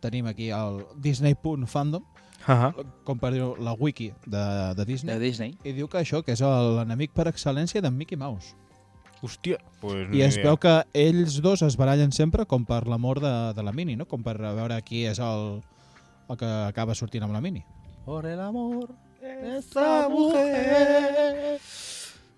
[0.00, 2.02] tenim aquí el Disney.fandom,
[2.48, 2.70] Uh
[3.02, 5.56] com per dir la wiki de, de Disney, De Disney.
[5.64, 8.54] i diu que això, que és el- l'enemic per excel·lència d'en Mickey Mouse.
[9.24, 13.32] Hòstia, pues I es veu que ells dos es barallen sempre com per l'amor de,
[13.56, 14.04] de la Mini, no?
[14.08, 15.62] Com per veure qui és el,
[16.28, 17.64] el que acaba sortint amb la Mini.
[18.04, 21.58] Por el amor de esa mujer.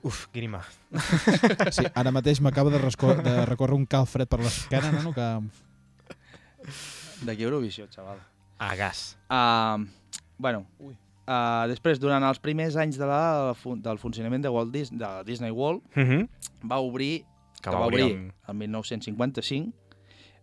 [0.03, 0.63] Uf, grima.
[1.75, 5.13] Sí, ara mateix m'acaba de, de recórrer un calfred per l'esquena, no?
[5.13, 5.27] Que...
[7.27, 8.23] D'aquí Eurovisió, xaval.
[8.59, 9.19] A gas.
[9.29, 9.85] Uh,
[10.39, 10.95] bueno, Ui.
[11.29, 13.55] Uh, després, durant els primers anys de la,
[13.85, 16.29] del funcionament de, Walt Dis de Disney World, Uh -huh.
[16.65, 17.25] va obrir,
[17.61, 19.73] Que que va va obrir obrir el 1955,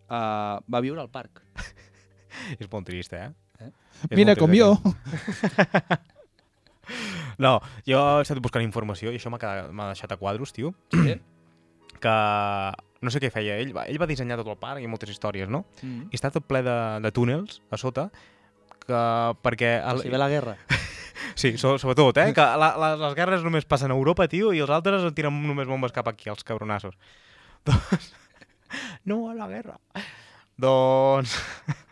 [0.09, 1.41] uh, va viure al parc.
[2.59, 3.31] És molt trist, eh?
[3.59, 3.71] Eh?
[4.09, 4.77] És Mira, com trist, jo.
[7.37, 10.73] No, jo he estat buscant informació i això m'ha deixat a quadros, tio.
[10.91, 11.19] Sí?
[12.05, 12.11] Que
[13.01, 13.71] no sé què feia ell.
[13.73, 15.63] Va, ell va dissenyar tot el parc i moltes històries, no?
[15.81, 16.11] Mm.
[16.11, 18.11] I està tot ple de, de túnels a sota
[18.85, 18.99] que
[19.41, 19.71] perquè...
[19.79, 20.01] El...
[20.03, 20.57] Si ve la guerra.
[21.35, 22.33] Sí, so, sobretot, eh?
[22.35, 25.35] Que la, la, les guerres només passen a Europa, tio, i els altres en tiren
[25.47, 26.95] només bombes cap aquí, els cabronassos.
[27.67, 28.11] Doncs...
[29.07, 29.77] No a la guerra.
[30.57, 31.35] Doncs...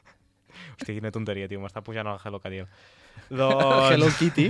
[0.74, 2.68] Hòstia, quina tonteria, tio, m'està pujant el Hello Cadil.
[3.30, 3.92] Doncs...
[3.94, 4.50] Hello Kitty.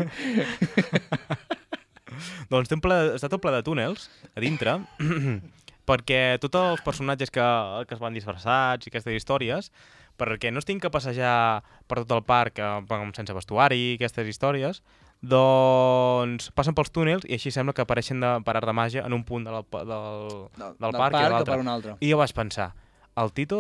[2.54, 4.78] Doncs té ple, està tot ple de túnels a dintre,
[5.90, 7.46] perquè tots els personatges que,
[7.90, 9.72] que es van disfressats i aquestes històries
[10.20, 14.84] perquè no es tinc que passejar per tot el parc eh, sense vestuari, aquestes històries,
[15.24, 19.16] doncs passen pels túnels i així sembla que apareixen de, per art de màgia en
[19.16, 21.98] un punt del, del, del, del parc, i a l'altre.
[22.04, 22.74] I jo vaig pensar,
[23.20, 23.60] el Tito,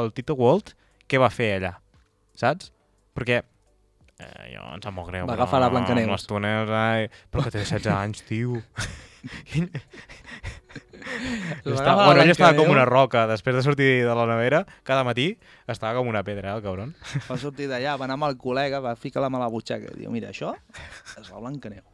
[0.00, 0.74] el Tito Walt,
[1.06, 1.74] què va fer allà?
[2.38, 2.72] Saps?
[3.12, 5.28] Perquè eh, jo em sap molt greu.
[5.28, 6.08] Va agafar la Blancaneus.
[6.08, 8.62] amb Els túnels, ai, però que té 16 anys, tio.
[10.72, 13.24] Va Està, agafar la bueno, ell estava com una roca.
[13.30, 15.32] Després de sortir de la nevera, cada matí
[15.70, 16.94] estava com una pedra, eh, el cabron.
[17.28, 19.92] Va sortir d'allà, va anar amb el col·lega, va ficar la mà a la butxaca
[19.92, 20.54] i diu, mira, això
[21.20, 21.84] és la Blancaneu.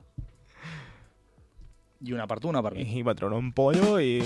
[2.06, 2.84] I una per tu, una per mi.
[3.00, 4.20] I va treure un pollo i...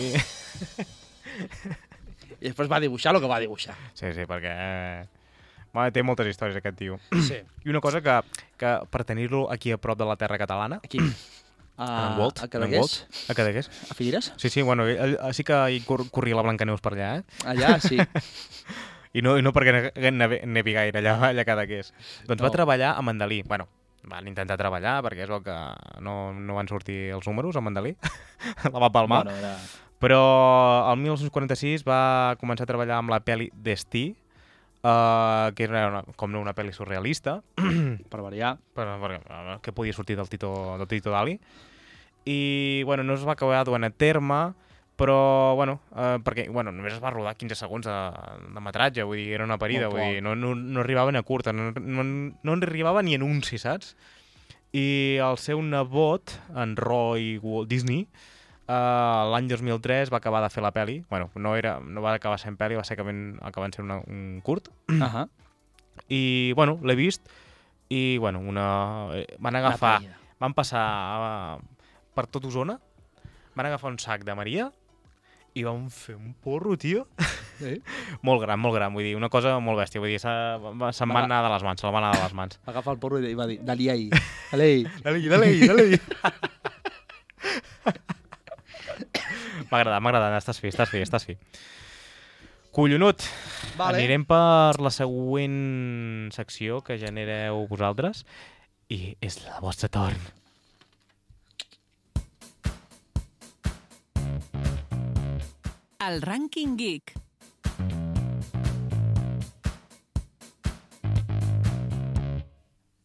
[2.42, 3.76] I després va dibuixar el que va dibuixar.
[3.94, 4.52] Sí, sí, perquè...
[4.52, 5.02] eh,
[5.72, 6.98] Va, té moltes històries aquest tio.
[7.24, 7.38] Sí.
[7.64, 8.18] I una cosa que,
[8.60, 11.00] que per tenir-lo aquí a prop de la terra catalana, Aquí.
[11.76, 13.68] A, en Walt, a Cadaqués, Walt, a Cadaqués.
[13.90, 14.32] a Figueres.
[14.36, 17.22] Sí, sí, bueno, ell, ell, sí que hi cor corria la Blancaneus per allà, eh?
[17.48, 17.98] Allà, sí.
[19.16, 21.92] I no, i no perquè nevi gaire allà, allà a Cadaqués.
[22.28, 22.46] Doncs No.
[22.48, 23.42] va treballar a Mandalí.
[23.48, 23.68] Bueno,
[24.08, 25.56] van intentar treballar perquè és el que
[26.00, 27.96] no, no van sortir els números a Mandalí.
[28.72, 29.24] la va palmar.
[29.24, 29.56] Bueno, era...
[30.02, 30.22] Però
[30.90, 34.16] el 1946 va començar a treballar amb la pel·li Destí,
[34.82, 37.40] uh, que era una, com una pel·li surrealista,
[38.12, 38.56] per variar.
[38.74, 41.38] però, perquè, eh, que podia sortir del Tito, del Tito Dali.
[42.24, 44.42] I, bueno, no es va acabar duent a terme,
[44.96, 47.98] però, bueno, eh, perquè, bueno, només es va rodar 15 segons de,
[48.54, 51.52] de metratge, vull dir, era una parida, vull dir, no, no, no arribaven a curta,
[51.52, 53.96] no, no, no en arribava ni anunci, saps?
[54.72, 58.06] I el seu nebot, en Roy Walt Disney,
[58.72, 61.02] Uh, L'any 2003 va acabar de fer la peli.
[61.10, 64.40] Bueno, no, era, no va acabar sent peli, va ser acabant, acabant sent una, un
[64.42, 64.70] curt.
[64.88, 65.28] Uh -huh.
[66.08, 67.28] I, bueno, l'he vist
[67.90, 69.08] i, bueno, una...
[69.14, 70.00] eh, van agafar...
[70.40, 70.82] Van passar
[71.58, 71.60] uh,
[72.14, 72.80] per tot Osona,
[73.54, 74.72] van agafar un sac de Maria
[75.54, 77.06] i van fer un porro, tio.
[77.60, 77.82] Sí.
[78.22, 80.00] molt gran, molt gran, vull dir, una cosa molt bèstia.
[80.00, 80.28] Vull dir, se-
[80.80, 82.58] va- se'n Va- anar de les mans, se la va anar de les mans.
[82.66, 84.10] Va agafar el porro i va dir, dali ahí,
[84.50, 84.82] dali ahí.
[85.04, 86.00] Dale, dale, dale.
[89.72, 90.42] M'ha agradat, m'ha agradat.
[90.42, 91.36] Estàs fi, estàs fi, estàs fi.
[92.76, 93.24] Collonut.
[93.78, 93.96] Vale.
[94.02, 98.22] Anirem per la següent secció que genereu vosaltres
[98.92, 100.20] i és el vostre torn.
[106.08, 107.14] El Rànquing Geek.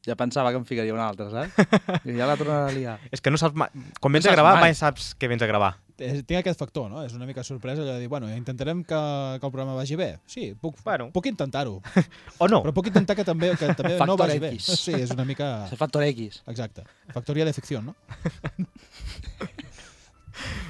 [0.07, 1.57] Ja pensava que em ficaria una altra, saps?
[2.07, 2.95] I ja la tornarà a liar.
[3.11, 3.67] És que no saps mai...
[3.99, 4.69] Quan vens No a gravar, mai.
[4.69, 5.73] mai saps què vens a gravar.
[5.97, 7.01] Tinc aquest factor, no?
[7.01, 8.99] És una mica sorpresa allò de dir, bueno, intentarem que,
[9.41, 10.19] que el programa vagi bé.
[10.29, 11.09] Sí, puc, Bueno.
[11.11, 11.79] puc intentar-ho.
[12.43, 12.61] O no.
[12.61, 14.51] Però puc intentar que també, que també no vagi bé.
[14.59, 14.69] X.
[14.85, 15.47] Sí, és una mica...
[15.67, 16.43] És el factor X.
[16.47, 16.83] Exacte.
[17.15, 17.95] Factoria de ficció, no?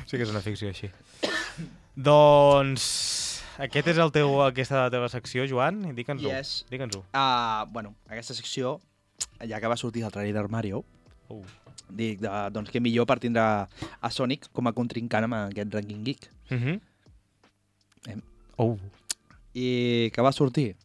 [0.08, 0.88] Sí que és una ficció així.
[1.96, 2.86] doncs...
[3.60, 5.80] Aquest és el teu, aquesta la teva secció, Joan?
[5.98, 6.30] Digue'ns-ho.
[6.30, 6.52] Yes.
[6.70, 7.00] Digue'ns-ho.
[7.10, 8.76] Uh, bueno, aquesta secció,
[9.42, 10.84] ja que va sortir el trailer Mario,
[11.28, 11.42] Uh.
[11.90, 16.04] Dic, de, doncs que millor per tindre a Sonic com a contrincant amb aquest ranking
[16.04, 16.30] geek.
[16.52, 16.80] Uh -huh.
[18.08, 18.22] Em.
[18.58, 18.78] Oh.
[19.54, 20.76] I que va sortir?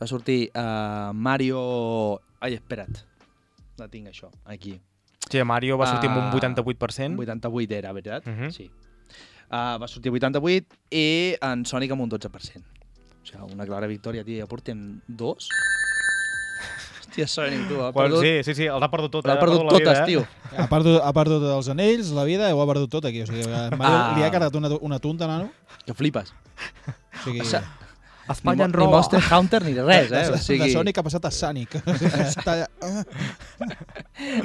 [0.00, 2.20] Va sortir uh, Mario...
[2.40, 3.04] Ai, espera't.
[3.78, 4.80] La tinc, això, aquí.
[5.30, 7.18] Sí, Mario va sortir amb un Ah, 88%.
[7.18, 8.26] 88 era, veritat?
[8.26, 8.50] Mhm.
[8.50, 8.70] Sí.
[9.50, 12.62] Uh, va sortir 88 i en Sonic amb un 12%.
[13.22, 14.38] O sigui, una clara victòria, tio.
[14.38, 15.48] Ja portem dos.
[17.14, 19.26] Hòstia, Sonic, tu, ha perdut, sí, sí, sí, els ha perdut tot.
[19.28, 19.38] l'ha eh?
[19.38, 20.06] perdut la totes, vida, eh?
[20.10, 20.24] tio.
[20.58, 23.22] Ha perdut, ha perdut els anells, la vida, ho ha perdut tot aquí.
[23.22, 24.14] O sigui, a Mario Ah.
[24.18, 25.50] li ha quedat una, una tunta, nano.
[25.86, 26.32] Que flipes.
[26.34, 27.62] O sigui, O sigui,
[28.26, 28.96] Espanya ni, en Mo- ni roba.
[28.96, 30.30] Monster Hunter ni res, de, eh?
[30.32, 30.64] O sigui...
[30.64, 31.74] de Sonic ha passat a Sonic.
[32.26, 32.68] Està allà...
[32.82, 33.04] Ah,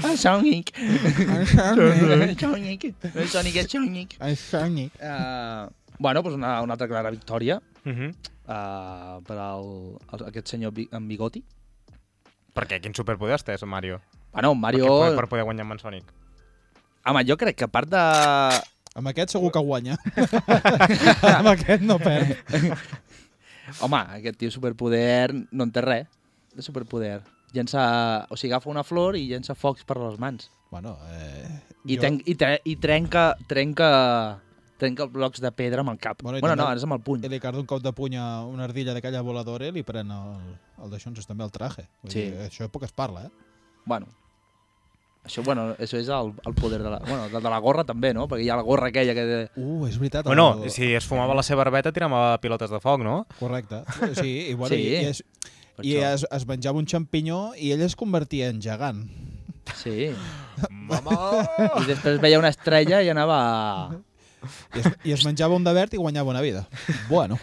[0.03, 0.73] Ah, Sonic.
[0.75, 2.39] Sonic.
[2.39, 2.85] Sonic.
[3.29, 4.17] Sonic, Sonic.
[4.19, 4.91] ah, Sonic.
[4.99, 8.09] Uh, bueno, doncs una, una altra clara victòria Mhm.
[8.45, 9.63] uh, per al,
[10.11, 11.41] al, aquest senyor amb bigoti.
[12.59, 14.01] Perquè quin superpoders té, Mario?
[14.33, 14.85] Bueno, Mario...
[14.85, 15.15] Mario...
[15.15, 16.11] Per, per poder guanyar amb en Sonic.
[17.07, 18.03] Home, jo crec que a part de...
[18.99, 19.95] Amb aquest segur que guanya.
[21.39, 22.35] amb aquest no perd.
[23.85, 26.09] Home, aquest tio superpoder no en té res
[26.55, 27.21] de superpoder.
[27.55, 28.27] Llença...
[28.29, 30.49] O sigui, agafa una flor i llença focs per les mans.
[30.73, 31.47] Bueno, eh,
[31.85, 33.89] I, jo- ten, i, tre, i trenca, trenca,
[34.79, 36.21] trenca els blocs de pedra amb el cap.
[36.23, 37.25] Bueno, Bueno, no, també- és amb el puny.
[37.25, 40.09] I li carda un cop de puny a una ardilla d'aquella voladora i li pren
[40.15, 41.85] el, el d'això, és també el traje.
[42.01, 42.21] Vull Sí.
[42.31, 43.29] dir, això poc es parla, eh?
[43.85, 44.07] Bueno,
[45.25, 46.99] això, bueno, això és el, el poder de la...
[46.99, 48.27] Bueno, de, de la gorra també, no?
[48.27, 49.49] Perquè hi ha la gorra aquella que...
[49.57, 50.25] Uh, és veritat.
[50.25, 53.25] Bueno, el- si es fumava la seva barbeta, tirava pilotes de foc, no?
[53.39, 53.83] Correcte.
[54.15, 55.23] Sí, i, bueno, Sí, i, i, es,
[55.75, 56.13] per i això.
[56.13, 59.05] es, es menjava un xampinyó i ell es convertia en gegant.
[59.77, 60.09] Sí.
[60.71, 61.43] Mama!
[61.77, 63.99] I després veia una estrella i anava...
[64.73, 66.67] I es, I es menjava un de verd i guanyava una vida.
[67.09, 67.37] Bueno.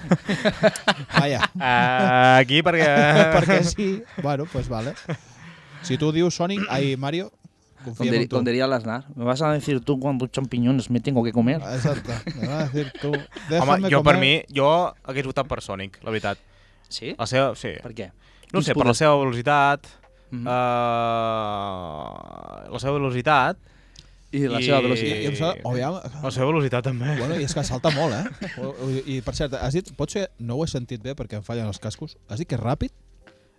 [1.13, 1.51] Vaja.
[1.55, 2.87] Uh, aquí perquè...
[3.35, 3.89] Perquè sí.
[4.23, 4.95] Bueno, pues vale.
[5.83, 7.31] Si tu dius Sonic, ai, Mario,
[8.01, 8.37] diri- en tu.
[8.37, 11.61] com diría Lasnar, me vas a decir tú cuántos champiñones me tengo que comer.
[11.63, 12.13] Exacte.
[12.41, 13.09] Me vas a decir tu.
[13.13, 14.21] Home, Déjame jo per comer.
[14.21, 14.71] mi, jo
[15.05, 16.39] hagués votat per Sonic, la veritat.
[16.89, 17.15] Sí?
[17.19, 17.77] La seva, sí.
[17.83, 18.11] Per què?
[18.53, 19.87] No sé, per la seva velocitat,
[20.31, 20.43] Mhm.
[20.43, 20.51] uh,
[22.73, 23.59] la seva velocitat,
[24.37, 25.19] I la i- seva I, velocitat.
[25.23, 27.17] i em sembla, aviam, la seva velocitat també.
[27.19, 28.51] Bueno, i és que salta molt, eh?
[28.61, 28.75] O-
[29.07, 31.79] I, per cert, has dit, potser no ho he sentit bé perquè em fallen els
[31.81, 32.93] cascos, has dit que és ràpid?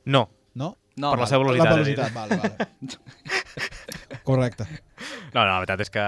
[0.05, 0.71] No, No?
[0.97, 1.29] No, per la vale.
[1.29, 1.67] seva velocitat.
[1.69, 2.55] la velocitat, vale, vale.
[4.23, 4.65] Correcte.
[5.33, 6.05] No, no, la veritat és que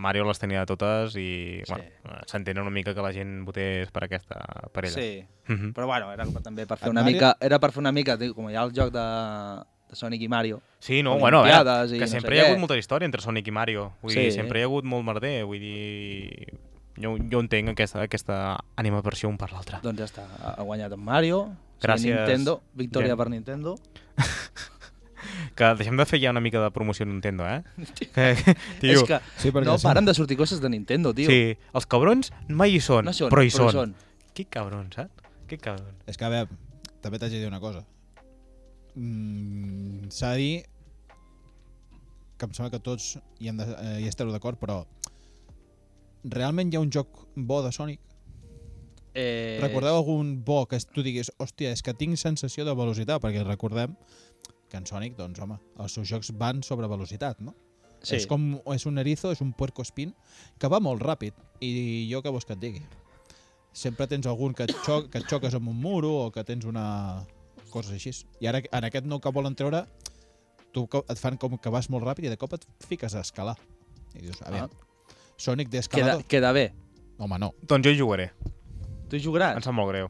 [0.00, 1.72] Mario les tenia totes i Sí.
[1.74, 4.40] bueno, s'entén una mica que la gent votés per aquesta,
[4.72, 4.94] per ella.
[4.94, 5.74] Sí, Mhm.
[5.74, 8.16] però bueno, era per- també per fer una Mario- mica, era per fer una mica,
[8.34, 10.60] com hi ha el joc de, de Sonic i Mario.
[10.80, 13.54] Sí, no, bueno, i que no sempre hi ha hagut molta història entre Sonic i
[13.54, 13.92] Mario.
[14.02, 14.20] Vull Sí.
[14.20, 16.52] dir, sempre hi ha hagut molt merder, vull dir...
[16.96, 18.36] Jo, jo entenc aquesta, aquesta
[18.80, 19.78] animaversió un per l'altre.
[19.84, 20.24] Doncs ja està,
[20.56, 21.42] ha guanyat en Mario.
[21.76, 23.18] Sí, Gràcies, Nintendo, victòria gent.
[23.18, 23.76] per Nintendo.
[25.56, 27.62] Que deixem de fer ja una mica de promoció a Nintendo, eh?
[28.80, 29.84] Tio, és que Sí, no sí.
[29.86, 31.28] paren de sortir coses de Nintendo, tio.
[31.28, 33.94] sí, els cabrons mai hi són, no són, però hi són.
[34.36, 35.24] Que cabrons, saps?
[35.48, 35.96] Que cabrons.
[36.06, 36.48] És que, a veure,
[37.02, 37.82] també t'haig de dir una cosa.
[38.96, 40.56] Mm, S'ha de dir
[42.36, 44.82] que em sembla que tots hi, hem de, eh, hi estem d'acord, però
[46.24, 48.00] realment hi ha un joc bo de Sonic?
[49.16, 53.44] Eh, Recordeu algun bo que tu diguis, hòstia, és que tinc sensació de velocitat, perquè
[53.46, 53.94] recordem
[54.68, 57.54] que en Sonic, doncs, home, els seus jocs van sobre velocitat, no?
[58.02, 58.18] Sí.
[58.18, 60.12] És com és un erizo, és un puerco espín
[60.60, 61.34] que va molt ràpid
[61.64, 62.82] i jo què vols que et digui?
[63.72, 66.68] Sempre tens algun que et, xoc, que et xoques amb un muro o que tens
[66.68, 67.24] una...
[67.76, 68.12] coses així.
[68.40, 69.84] I ara en aquest nou que volen treure
[70.76, 73.54] tu et fan com que vas molt ràpid i de cop et fiques a escalar.
[74.16, 74.68] I dius, aviam,
[75.36, 76.24] Sonic queda, d'escalador?
[76.28, 76.70] queda bé.
[77.20, 77.52] Home, no.
[77.68, 78.30] Doncs jo hi jugaré,
[79.08, 79.56] Tu hi jugaràs?
[79.56, 80.08] em sap molt greu.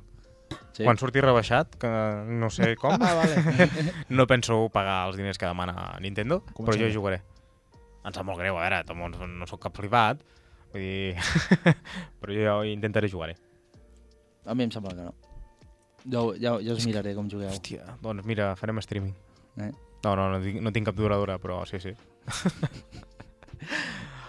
[0.76, 0.84] Sí.
[0.84, 1.88] Quan surti rebaixat, que
[2.40, 3.68] no sé com, Ah, vale.
[4.18, 7.20] no penso pagar els diners que demana Nintendo, Com però jo hi jugaré.
[8.06, 10.20] Em sap molt greu, a veure, tam- no, no sóc cap flipat,
[10.74, 11.16] vull dir...
[12.22, 13.32] però jo intentaré jugar.
[14.46, 15.14] A mi em sembla que no.
[16.06, 17.50] Jo, ja, ja us miraré com jugueu.
[17.50, 19.14] Hòstia, doncs mira, farem streaming.
[19.58, 19.72] Eh?
[20.04, 21.94] No, no, no, tinc, no tinc cap duradora, però sí, sí.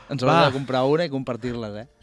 [0.08, 1.88] Ens haurem de comprar una i compartir-les, eh?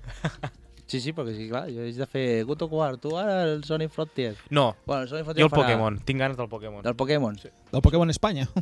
[0.84, 3.62] Sí, sí, perquè sí, clar, jo he de fer God of War, tu ara el
[3.64, 4.34] Sonic Frontier.
[4.52, 6.82] No, Bueno, el Sonic jo Frontier el Pokémon, tinc ganes del Pokémon.
[6.84, 7.38] Del Pokémon.
[7.40, 7.48] Sí.
[7.72, 8.44] Del Pokémon Espanya.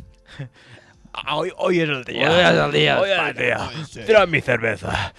[1.31, 2.29] Hoy, hoy es el día.
[2.31, 3.69] Hoy es el día, Hoy es el día.
[4.05, 5.13] Tira mi cerveza.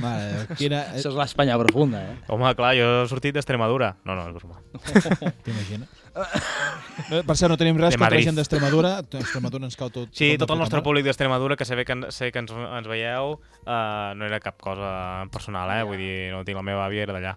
[0.00, 0.78] Vale, quina...
[0.96, 2.14] Això és l'Espanya profunda, eh?
[2.32, 3.90] Home, clar, jo he sortit d'Extremadura.
[4.08, 4.62] No, no, és broma.
[5.44, 5.90] T'imagines?
[7.10, 8.24] No, per cert, no tenim res De contra la Madrid.
[8.30, 8.92] gent d'Extremadura.
[9.20, 10.08] Extremadura ens cau tot...
[10.16, 10.86] Sí, de tot el nostre mare.
[10.88, 14.56] públic d'Extremadura, que sé, que, en- sé que ens, ens veieu, uh, no era cap
[14.64, 15.82] cosa personal, eh?
[15.84, 17.36] Vull dir, no tinc la meva àvia, era d'allà.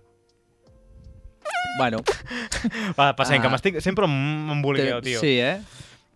[1.77, 1.99] Bueno,
[2.97, 3.43] Va, passem, Ah.
[3.43, 3.81] que m'estic...
[3.83, 5.19] Sempre em- m'emboliqueu, tio.
[5.19, 5.59] sí, eh?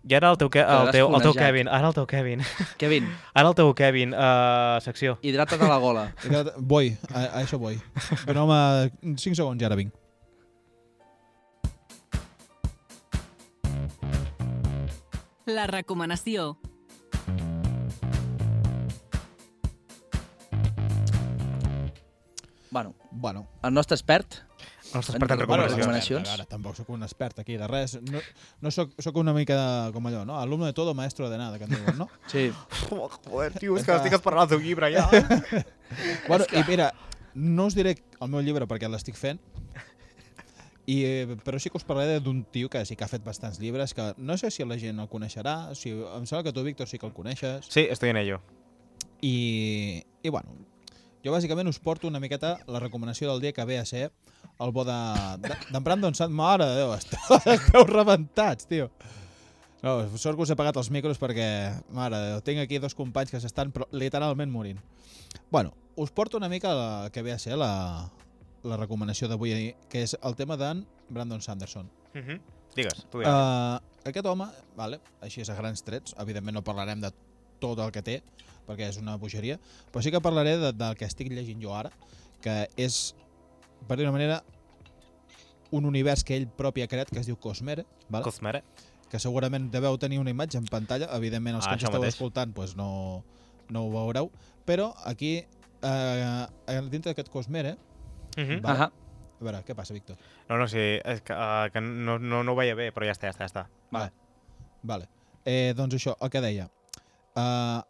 [0.04, 1.34] I ara el teu, Ke- el Quedaràs teu, el teu.
[1.38, 2.42] Kevin, ara el teu Kevin.
[2.78, 3.06] Kevin,
[3.40, 5.18] Ara el teu Kevin, uh, secció.
[5.24, 6.04] hidrata't a la gola.
[6.24, 7.80] Quedat- Voy, a, a això voy.
[8.28, 9.94] Doneu-me 5 segons i ara vinc.
[15.46, 16.58] La recomanació.
[22.72, 24.36] Bueno, Bueno, el nostre expert,
[24.94, 26.30] En expert en Bueno, recomanacions.
[26.30, 27.96] Ara, tampoc sóc un expert aquí de res.
[28.12, 28.22] No,
[28.62, 30.40] no sóc, sóc una mica de, com allò, no?
[30.40, 32.10] Alumne de todo, maestro de nada, que en diuen, no?
[32.28, 32.52] sí.
[32.90, 35.08] Joder, tio, és que estic esperant el teu llibre ja.
[36.30, 36.92] bueno, i mira,
[37.34, 39.42] no us diré el meu llibre perquè l'estic fent,
[40.86, 40.98] i,
[41.46, 44.12] però sí que us parlaré d'un tio que sí que ha fet bastants llibres, que
[44.18, 47.08] no sé si la gent el coneixerà, si, em sembla que tu, Víctor, sí que
[47.08, 48.42] el coneixes, Sí, estoy en ello.
[49.24, 50.58] I, i bueno,
[51.24, 54.12] jo bàsicament us porto una miqueta la recomanació del dia que ve a ser
[54.60, 56.32] el bo de- de- d'en de, Brandon Sant.
[56.32, 58.90] Mare de Déu, esteu, esteu rebentats, tio.
[59.84, 61.48] No, sort que us he pagat els micros perquè,
[61.92, 64.80] mare de Déu, tinc aquí dos companys que s'estan literalment morint.
[65.52, 68.10] Bueno, us porto una mica la, que ve a ser la,
[68.64, 71.90] la recomanació d'avui, que és el tema d'en Brandon Sanderson.
[72.14, 72.40] Uh -huh.
[72.76, 73.34] Digues, tu digues.
[73.34, 73.78] Uh,
[74.08, 77.12] aquest home, vale, així és a grans trets, evidentment no parlarem de
[77.60, 78.24] tot el que té,
[78.68, 79.60] perquè és una bogeria,
[79.92, 81.92] però sí que parlaré de, del que estic llegint jo ara,
[82.42, 83.16] que és,
[83.88, 84.44] per dir una manera,
[85.72, 88.24] un univers que ell propi ha creat, que es diu Cosmere, vale?
[88.24, 88.64] Cosmere.
[89.14, 92.16] que segurament deveu tenir una imatge en pantalla, evidentment els Ah, que ens esteu mateix.
[92.16, 93.24] escoltant pues, no,
[93.70, 94.32] no ho veureu,
[94.66, 95.46] però aquí,
[95.84, 96.48] eh,
[96.90, 97.78] dintre d'aquest Cosmere,
[98.36, 98.62] Uh -huh.
[98.62, 98.80] Vale.
[98.80, 98.92] Ahà.
[99.40, 100.18] a veure, què passa, Víctor?
[100.50, 103.12] No, no, sí, és que, uh, que no, no, no ho veia bé, però ja
[103.12, 103.68] està, ja està, ja està.
[103.92, 104.12] Vale.
[104.82, 105.08] vale.
[105.46, 106.72] Eh, doncs això, el que deia.
[107.36, 107.82] Uh,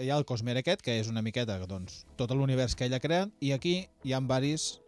[0.00, 3.28] hi ha el Cosmere aquest, que és una miqueta doncs, tot l'univers que ella crea,
[3.40, 4.80] i aquí hi ha varis,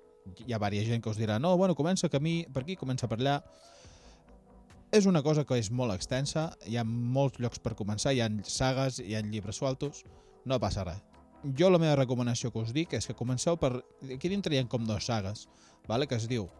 [0.46, 3.18] hi ha varia gent que us dirà no, bueno, comença camí per aquí, comença per
[3.20, 3.40] allà.
[4.92, 8.28] És una cosa que és molt extensa, hi ha molts llocs per començar, hi ha
[8.44, 10.02] sagues, hi ha llibres sueltos,
[10.44, 11.00] no passa res.
[11.58, 13.72] Jo la meva recomanació que us dic és que comenceu per...
[14.14, 15.48] Aquí dintre hi ha com dos sagues,
[15.88, 16.06] vale?
[16.06, 16.50] que es diu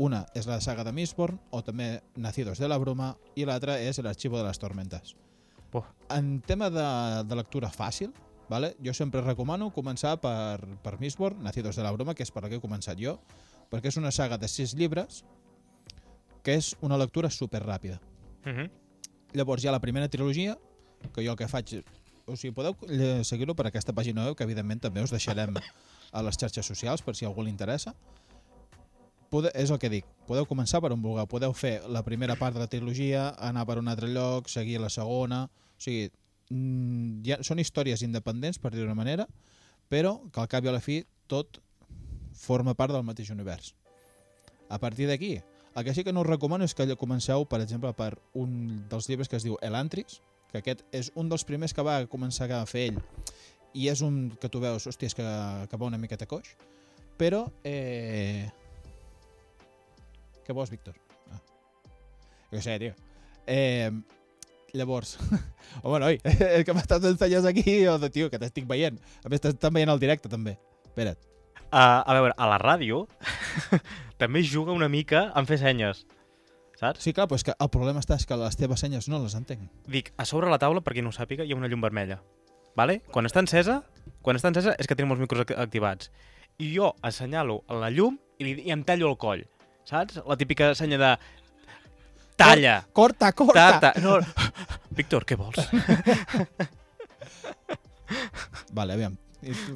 [0.00, 3.98] una és la saga de Mistborn, o també Nacidos de la Bruma, i l'altra és
[4.00, 5.16] El Archivo de les Tormentes.
[5.72, 5.88] Buah.
[6.16, 6.86] En tema de,
[7.28, 8.14] de lectura fàcil,
[8.50, 8.74] vale?
[8.82, 12.50] jo sempre recomano començar per, per Mistborn, Nacidos de la Bruma, que és per la
[12.50, 13.14] que he començat jo,
[13.70, 15.22] perquè és una saga de sis llibres
[16.42, 18.00] que és una lectura super ràpida.
[18.44, 18.70] Uh -huh.
[19.32, 20.58] Llavors hi ha la primera trilogia,
[21.14, 21.84] que jo el que faig...
[22.26, 22.76] O sigui, podeu
[23.24, 25.54] seguir-lo per aquesta pàgina web, que evidentment també us deixarem
[26.12, 27.94] a les xarxes socials, per si algú li interessa.
[29.30, 32.54] Pode, és el que dic, podeu començar per on vulgueu, podeu fer la primera part
[32.54, 35.48] de la trilogia, anar per un altre lloc, seguir la segona...
[35.80, 36.10] O sigui,
[36.50, 39.26] ja, són històries independents, per dir-ho manera,
[39.90, 41.60] però que al cap i a la fi tot
[42.34, 43.74] forma part del mateix univers.
[44.70, 45.38] A partir d'aquí,
[45.74, 49.08] el que sí que no us recomano és que comenceu, per exemple, per un dels
[49.08, 50.20] llibres que es diu Elantris,
[50.50, 52.98] que aquest és un dels primers que va començar a fer ell,
[53.74, 55.26] i és un que tu veus, hòstia, és que,
[55.70, 56.56] que va una miqueta coix,
[57.18, 57.44] però...
[57.64, 58.48] Eh...
[60.46, 60.96] Què vols, Víctor?
[61.30, 61.38] Ah.
[62.50, 62.96] Jo sé, tio.
[63.46, 63.90] Eh,
[64.74, 65.16] llavors...
[65.84, 66.20] Home, noi,
[66.58, 68.98] és que m'estàs ensenyant aquí, o de, tio, que t'estic veient.
[69.24, 70.56] A més, t'estan veient al directe, també.
[70.88, 71.20] Espera't.
[71.70, 73.04] Uh, a veure, a la ràdio
[74.20, 76.02] també juga una mica en fer senyes,
[76.80, 77.04] saps?
[77.04, 79.36] Sí, clar, però és que el problema està és que les teves senyes no les
[79.38, 79.68] entenc.
[79.86, 82.18] Dic, a sobre la taula, per qui no ho sàpiga, hi ha una llum vermella.
[82.78, 83.00] Vale?
[83.14, 83.80] Quan està encesa,
[84.26, 86.10] quan està encesa és que tenim els micros ac- activats.
[86.58, 89.46] I jo assenyalo a la llum i, li, i em tallo el coll.
[89.86, 90.18] Saps?
[90.26, 91.14] La típica senya de...
[92.40, 92.76] Talla!
[92.92, 93.80] Corta, corta!
[93.80, 93.92] Tarta!
[94.04, 94.18] No.
[94.96, 95.60] Víctor, què vols?
[98.76, 99.14] Vale, aviam,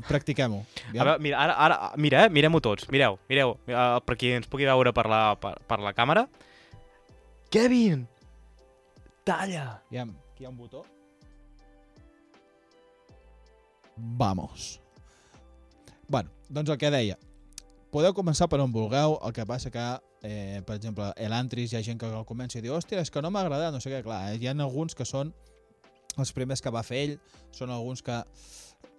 [0.08, 0.62] practiquem-ho.
[0.92, 2.32] Mira, ara, ara, mira, eh?
[2.32, 2.88] mirem-ho tots.
[2.92, 3.54] Mireu, mireu.
[3.68, 6.26] Uh, per qui ens pugui veure per la, per, per la càmera.
[7.54, 8.00] Kevin!
[9.24, 9.66] Talla!
[9.88, 10.84] Aviam, aquí hi ha un botó.
[13.96, 14.80] Vamos.
[16.08, 17.16] Bueno, doncs el que deia.
[17.94, 19.84] Podeu començar per on vulgueu, el que passa que,
[20.24, 23.22] eh, per exemple, Elantris, hi ha gent que el comença i diu hòstia, és que
[23.22, 25.34] no m'ha agradat, no sé què, clar, eh, hi ha alguns que són
[26.16, 27.18] els primers que va fer ell,
[27.52, 28.22] són alguns que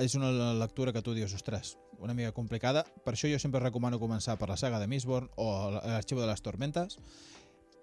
[0.02, 4.00] és una lectura que tu dius, ostres, una mica complicada, per això jo sempre recomano
[4.00, 5.48] començar per la saga de Mistborn o
[5.80, 7.00] l'Arxiu de les Tormentes,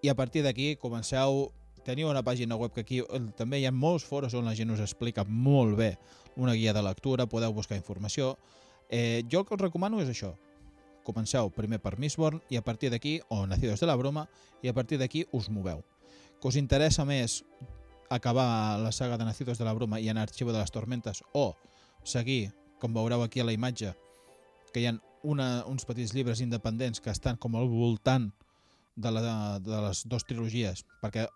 [0.03, 1.49] i a partir d'aquí comenceu
[1.83, 3.01] teniu una pàgina web que aquí
[3.39, 5.97] també hi ha molts foros on la gent us explica molt bé
[6.37, 8.37] una guia de lectura, podeu buscar informació.
[8.89, 10.37] Eh, jo el que us recomano és això.
[11.03, 14.29] Comenceu primer per Mistborn i a partir d'aquí, o Nacidos de la Broma,
[14.63, 15.83] i a partir d'aquí us moveu.
[16.41, 17.43] Que us interessa més
[18.11, 21.55] acabar la saga de Nacidos de la Broma i en Arxivo de les Tormentes o
[22.05, 23.95] seguir, com veureu aquí a la imatge,
[24.73, 28.31] que hi ha una, uns petits llibres independents que estan com al voltant
[28.97, 31.27] de, la, de les dues trilogies, perquè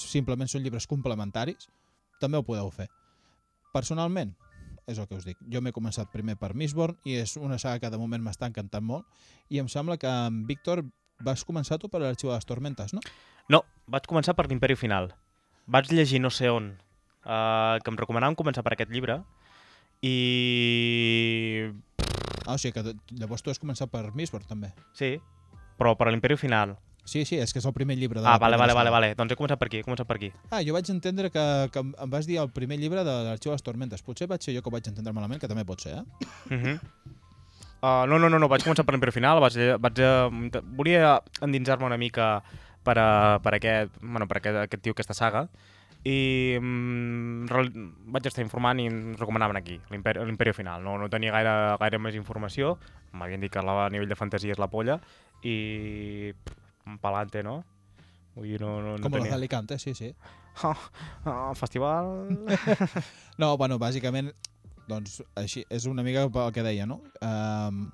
[0.00, 1.68] simplement són llibres complementaris,
[2.20, 2.88] també ho podeu fer.
[3.74, 4.32] Personalment,
[4.86, 5.38] és el que us dic.
[5.50, 8.84] Jo m'he començat primer per Mistborn i és una saga que de moment m'està encantant
[8.84, 9.06] molt
[9.48, 10.84] i em sembla que amb Víctor
[11.24, 13.00] vas començar tu per l'Arxiu de les Tormentes, no?
[13.48, 15.12] No, vaig començar per l'Imperi Final.
[15.66, 16.74] Vaig llegir no sé on,
[17.24, 19.22] uh, que em recomanaven començar per aquest llibre,
[20.04, 21.70] i...
[22.44, 24.74] Ah, o sigui que llavors tu has començat per Mistborn també.
[24.96, 25.14] Sí,
[25.80, 26.76] però per l'Imperi Final.
[27.04, 29.10] Sí, sí, és que és el primer llibre de Ah, vale, vale, vale, vale.
[29.14, 30.30] Doncs he començat per aquí, he començat per aquí.
[30.48, 33.58] Ah, jo vaig entendre que, que em vas dir el primer llibre de l'Arxiu de
[33.58, 34.02] les Tormentes.
[34.02, 36.04] Potser vaig ser jo que ho vaig entendre malament, que també pot ser, eh?
[36.48, 36.74] Uh -huh.
[37.84, 41.98] uh, no, no, no, no, vaig començar per Final, vaig, vaig, uh, volia endinsar-me una
[41.98, 42.42] mica
[42.82, 45.48] per, a, per, aquest, bueno, per aquest, aquest tio, aquesta saga,
[46.04, 47.46] i mm,
[48.12, 50.82] vaig estar informant i em recomanaven aquí, l'Imperi l'Imperi Final.
[50.82, 52.78] No, no tenia gaire, gaire més informació,
[53.12, 55.00] m'havien dit que la, a nivell de fantasia és la polla,
[55.42, 56.63] i pff,
[57.00, 57.62] palante, no?
[58.34, 59.34] Vull dir, no, no, no Com los tenia...
[59.34, 60.14] d'Alicante, sí, sí.
[60.62, 60.76] Oh,
[61.26, 62.28] oh, festival...
[63.42, 64.30] No, bueno, bàsicament,
[64.88, 67.00] doncs, així, és una mica el que deia, no?
[67.18, 67.86] Um,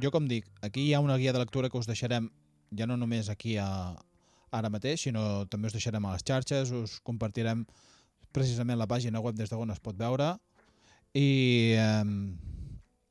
[0.00, 2.30] jo, com dic, aquí hi ha una guia de lectura que us deixarem,
[2.76, 3.68] ja no només aquí a,
[4.56, 7.66] ara mateix, sinó també us deixarem a les xarxes, us compartirem
[8.32, 10.36] precisament la pàgina web des d'on es pot veure
[11.18, 12.30] i um,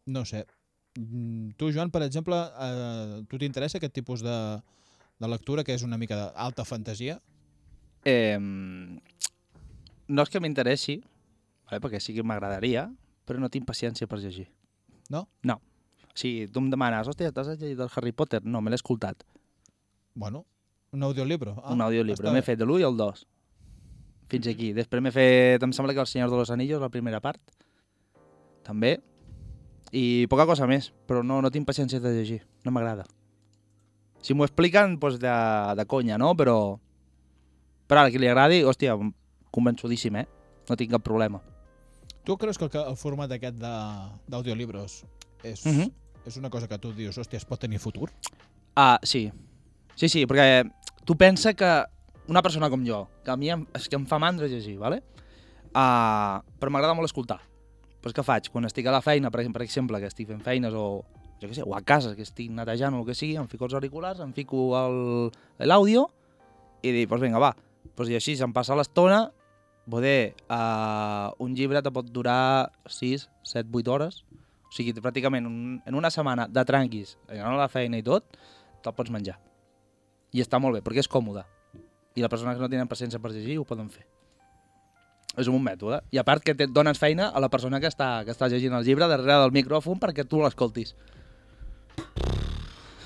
[0.07, 0.45] no sé
[0.99, 4.35] Mm, tu Joan per exemple uh, tu t'interessa aquest tipus de,
[5.19, 7.19] de lectura que és una mica d'alta fantasia
[8.05, 11.01] Eh, no és que m'interessi,
[11.67, 12.85] vale, perquè sí que m'agradaria,
[13.27, 14.45] però no tinc paciència per llegir.
[15.11, 15.25] No?
[15.43, 15.57] No.
[16.07, 18.39] O sigui, tu em demanes, hòstia, t'has llegit el Harry Potter?
[18.45, 19.23] No, me l'he escoltat.
[20.15, 20.45] bueno,
[20.91, 22.23] un audiolibro Ah, un audiollibre.
[22.27, 23.25] està M'he fet de l'1 i el 2.
[24.29, 24.71] Fins aquí.
[24.73, 27.39] Després m'he fet, em sembla que El Senyor de los Anillos, la primera part.
[28.63, 28.99] també.
[29.91, 33.05] I poca cosa més, però no, no tinc paciència de llegir, no m'agrada.
[34.21, 35.35] Si m'ho expliquen, doncs de,
[35.79, 36.33] de conya, no?
[36.35, 36.77] Però,
[37.87, 38.97] però a qui li agradi, hòstia,
[39.55, 40.27] convençudíssim, eh?
[40.69, 41.39] No tinc cap problema.
[42.25, 45.03] Tu creus que el, el format aquest de- d'audiolibros
[45.43, 45.79] és, Mhm.
[45.79, 45.91] -huh.
[46.25, 48.09] és una cosa que tu dius, hòstia, es pot tenir futur?
[48.75, 49.31] Ah, sí.
[49.95, 50.69] Sí, sí, perquè
[51.05, 51.83] tu pensa que
[52.27, 55.01] una persona com jo, que a mi em, és que em fa mandra llegir, ¿vale?
[55.69, 57.39] Uh, però m'agrada molt escoltar.
[58.01, 58.49] Pues què faig?
[58.51, 61.03] Quan estic a la feina, per exemple, que estic fent feines o,
[61.39, 63.67] jo què sé, o a casa, que estic netejant o el que sigui, em fico
[63.67, 64.69] els auriculars, em fico
[65.59, 66.07] l'àudio
[66.83, 67.53] i dic, doncs vinga, va.
[67.95, 69.29] Pues I així se'm passa l'estona,
[69.89, 74.23] poder, uh, un llibre te pot durar 6, 7, 8 hores,
[74.69, 78.37] o sigui, pràcticament un, en una setmana de tranquis, anant a la feina i tot,
[78.83, 79.39] te'l pots menjar.
[80.35, 81.43] I està molt bé, perquè és còmode.
[82.15, 84.05] I les persones que no tenen paciència per llegir ho poden fer.
[85.37, 86.01] És un bon mètode.
[86.13, 88.75] I a part que et dones feina a la persona que està, que està llegint
[88.75, 90.95] el llibre darrere del micròfon perquè tu l'escoltis.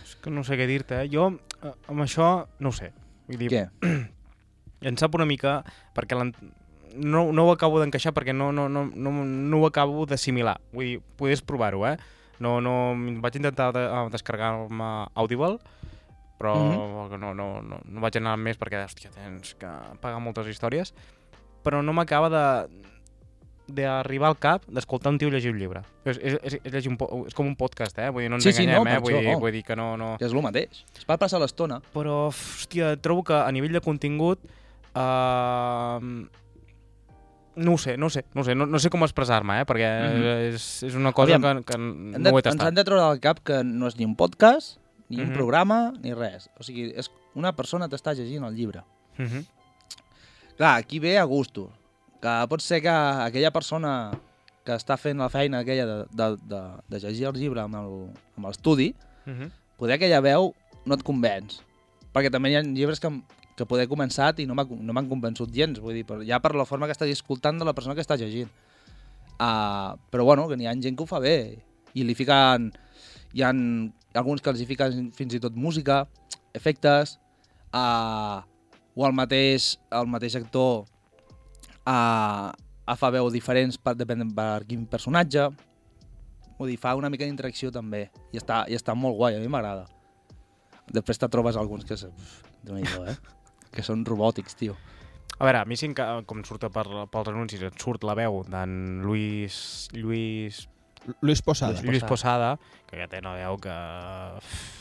[0.03, 1.09] És que no sé què dir-te, eh?
[1.11, 1.29] Jo,
[1.63, 2.91] eh, amb això, no ho sé.
[3.27, 3.63] Vull dir, Què?
[4.89, 5.61] em sap una mica,
[5.95, 10.57] perquè no, no ho acabo d'encaixar perquè no, no, no, no, no ho acabo d'assimilar.
[10.73, 11.95] Vull dir, podés provar-ho, eh?
[12.43, 15.57] No, no, vaig intentar de, eh, descarregar-me Audible,
[16.39, 17.19] però Mhm.
[17.21, 19.69] no, no, no, no vaig anar més perquè, hòstia, tens que
[20.01, 20.93] pagar moltes històries,
[21.63, 22.43] però no m'acaba de
[23.67, 25.81] d'arribar al cap d'escoltar un tio llegir un llibre.
[26.05, 26.97] És, és, és, és, llegir un
[27.27, 28.09] és com un podcast, eh?
[28.09, 28.99] Vull dir, no ens Sí, sí, enganyem, no, eh?
[28.99, 29.95] Vull, dir, vull dir que no...
[29.97, 30.17] no...
[30.19, 30.83] Que és el mateix.
[30.97, 31.81] Es va passar l'estona.
[31.93, 34.39] Però, hòstia, trobo que a nivell de contingut...
[34.93, 36.27] Uh,
[37.55, 39.65] no ho sé, no ho sé, no, ho sé, no, no sé com expressar-me, eh?
[39.69, 40.53] Perquè Mhm.
[40.55, 42.67] és, és una cosa Aviam, que, que Hem de, no ho he ens tastat.
[42.67, 45.33] han de treure del cap que no és ni un podcast, ni un Mhm.
[45.37, 46.49] programa, ni res.
[46.59, 48.83] O sigui, és una persona t'està llegint el llibre.
[49.19, 49.45] Uh -huh.
[50.57, 51.71] Clar, aquí ve a gusto.
[52.23, 52.89] Que pot ser que
[53.27, 54.11] aquella persona
[54.63, 57.75] que està fent la feina aquella de, de, de, de llegir el llibre amb
[58.45, 58.93] l'estudi,
[59.25, 59.49] Uh -huh.
[59.77, 60.53] poder aquella veu
[60.85, 61.61] no et convenç.
[62.13, 63.09] Perquè també hi ha llibres que,
[63.55, 66.65] que poder començat i no m'ha- no m'han convençut gens, vull dir, ja per la
[66.65, 68.49] forma que estàs escoltant de la persona que està llegint.
[69.39, 71.57] Uh, però bueno, que n'hi ha gent que ho fa bé
[71.93, 72.71] i li fiquen...
[73.33, 73.49] Hi ha
[74.13, 76.07] alguns que els hi fiquen fins i tot música,
[76.53, 77.17] efectes,
[77.73, 78.41] uh,
[78.95, 80.85] o el mateix, el mateix actor
[81.87, 85.49] uh, fa veu diferents per, depèn per quin personatge.
[86.57, 88.07] Vull dir, fa una mica d'interacció també.
[88.31, 89.87] I està, I està molt guai, a mi m'agrada.
[90.93, 91.97] Després te trobes alguns que...
[92.63, 93.15] déu nhi eh?
[93.73, 94.75] que són robòtics, tio.
[95.39, 98.43] A veure, a mi sí que, com surt per, pels anuncis, et surt la veu
[98.45, 100.67] d'en Luis, Luis,
[101.21, 101.81] Luis Posada.
[101.81, 102.53] Luis Lluís Posada,
[102.89, 103.73] que ja té una veu que...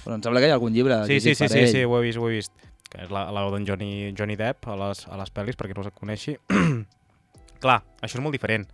[0.04, 2.04] Però em sembla que hi ha algun llibre Sí, sí, sí, sí, sí, ho he
[2.04, 2.52] vist, ho he vist.
[2.92, 5.72] Que és la, la veu d'en Johnny, Johnny Depp a les, a les pel·lis, perquè
[5.76, 6.36] no us coneixi.
[7.62, 8.66] Clar, això és molt diferent.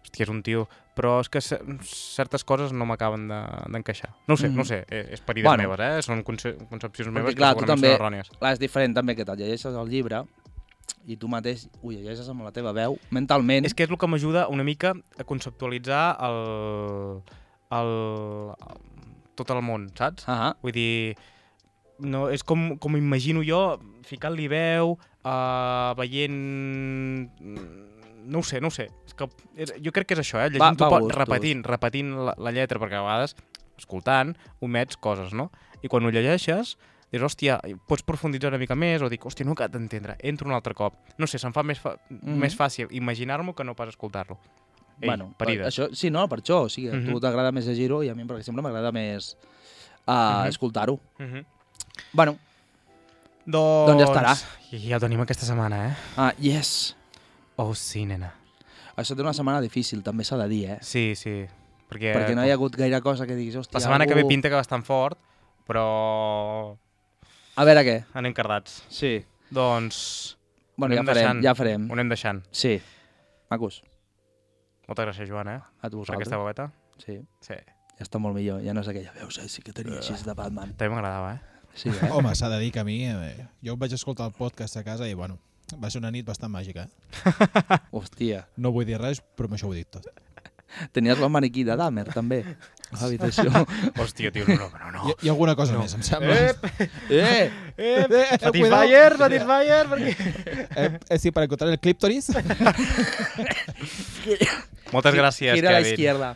[0.00, 0.66] Hòstia, és un tio...
[1.00, 4.10] Però és que ce- certes coses no m'acaben de- d'encaixar.
[4.28, 4.56] No ho sé, Mm.
[4.58, 5.68] no ho sé, eh, és per idees Bueno.
[5.68, 6.02] meves, eh?
[6.04, 8.30] Són conce concepcions meves clar, que segurament també- són errònies.
[8.38, 10.24] Clar, és diferent també que te'l llegeixes el llibre
[11.06, 13.64] i tu mateix ho llegeixes amb la teva veu, mentalment.
[13.64, 17.22] És que és el que m'ajuda una mica a conceptualitzar el,
[17.70, 17.94] el,
[18.68, 18.94] el,
[19.36, 20.24] tot el món, saps?
[20.28, 21.16] Ah, Vull dir,
[22.02, 27.30] no, és com, com imagino jo, ficant-li veu, uh, veient...
[28.30, 28.88] No ho sé, no ho sé.
[29.08, 29.26] És que
[29.56, 30.50] és, jo crec que és això, eh?
[30.52, 31.16] Llegint-ho gustos.
[31.16, 33.34] repetint, repetint la, la lletra, perquè a vegades,
[33.80, 35.48] escoltant, omets coses, no?
[35.82, 36.74] I quan ho llegeixes,
[37.10, 37.56] dius, hòstia,
[37.88, 40.98] pots profunditzar una mica més, o dic, hòstia, no acabo d'entendre, entro un altre cop.
[41.18, 42.36] No sé, se'm fa més, fa Mhm.
[42.38, 44.38] més fàcil imaginar-m'ho que no pas escoltar-lo.
[45.00, 45.66] Ei, bueno, parides.
[45.72, 46.66] això, sí, no, per això.
[46.66, 47.20] O sigui, a tu Mhm.
[47.24, 49.36] t'agrada més llegir-ho i a mi, per exemple, m'agrada més
[50.06, 50.48] uh, Mhm.
[50.48, 51.00] escoltar-ho.
[51.18, 51.44] Mhm.
[52.12, 52.36] Bueno,
[53.46, 53.88] Doncs...
[53.88, 54.34] Doncs ja estarà.
[54.76, 55.94] I ja ho tenim aquesta setmana, eh?
[56.20, 56.94] ah, yes.
[57.56, 58.34] Oh, sí, nena.
[59.00, 60.78] Això té una setmana difícil, també s'ha de dir, eh?
[60.84, 61.32] Sí, sí.
[61.90, 64.22] Perquè, Perquè no hi ha hagut gaire cosa que diguis, hòstia, La setmana que ve
[64.22, 65.18] algú- pinta que bastant fort,
[65.66, 66.76] però
[67.56, 67.96] A veure què.
[68.14, 68.84] anem cardats.
[68.88, 69.24] Sí.
[69.50, 70.36] Doncs
[70.76, 71.42] Bueno, ja farem, deixant.
[71.44, 71.88] ja farem.
[71.90, 72.44] ho anem deixant.
[72.52, 72.76] Sí.
[73.50, 73.82] Macos,
[74.86, 75.60] Moltes gràcies, Joan, eh?
[75.80, 76.16] a tu Per vosaltres.
[76.28, 76.72] aquesta veueta.
[76.98, 77.54] Sí, Sí.
[77.98, 78.60] ja està molt millor.
[78.62, 79.52] Ja no és aquella veu, saps?
[79.52, 80.74] Sí que tenia així de Batman.
[80.76, 81.40] També m'agradava, eh?
[81.74, 82.10] Sí, eh?
[82.10, 83.04] Home, s'ha de dir que a mi...
[83.06, 85.38] Eh, jo vaig escoltar el podcast a casa i, bueno,
[85.82, 86.86] va ser una nit bastant màgica.
[86.86, 86.90] Eh?
[87.96, 88.46] Hòstia.
[88.56, 90.10] No vull dir res, però amb això ho he dit tot.
[90.94, 92.44] Tenies el maniquí de Dahmer, també,
[92.92, 93.50] a l'habitació.
[94.02, 94.90] Hòstia, tio, no, no, no.
[94.94, 95.00] no.
[95.08, 96.36] Hi, hi ha alguna cosa més, em sembla.
[96.44, 96.54] eh!
[97.10, 97.50] Eh,
[97.80, 100.12] Eh, Satisfyer, Satisfyer, perquè...
[100.76, 102.28] Eh, eh, sí, para encontrar el clíptoris.
[104.92, 105.92] Moltes gràcies, Gira a la Kevin.
[105.94, 106.34] izquierda.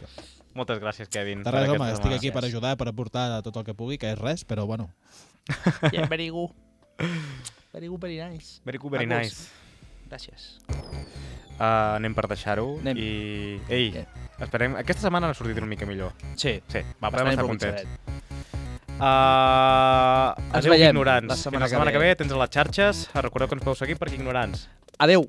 [0.55, 1.43] Moltes gràcies, Kevin.
[1.43, 4.13] De per res, home, estic aquí per ajudar, per aportar tot el que pugui, que
[4.15, 4.89] és res, però bueno.
[5.93, 6.51] Yeah, very good.
[7.73, 8.61] Very good, very nice.
[8.65, 9.19] Very cool, very Macos.
[9.35, 9.51] nice.
[10.09, 10.43] Gràcies.
[11.59, 12.79] Uh, anem per deixar-ho.
[12.81, 12.97] Anem.
[12.99, 13.61] I...
[13.69, 14.07] Ei, Yeah.
[14.43, 14.75] Esperem...
[14.77, 16.11] Aquesta setmana ha sortit una mica millor.
[16.35, 17.85] Sí, Sí, va, podem estar contents.
[18.95, 21.31] Uh, Ens adeu, veiem ignorants.
[21.31, 22.09] la setmana Fins la setmana que que ve.
[22.15, 22.17] ve.
[22.23, 23.05] Tens a les xarxes.
[23.15, 24.69] Recordeu que ens podeu seguir per ignorants.
[24.99, 25.29] Adeu!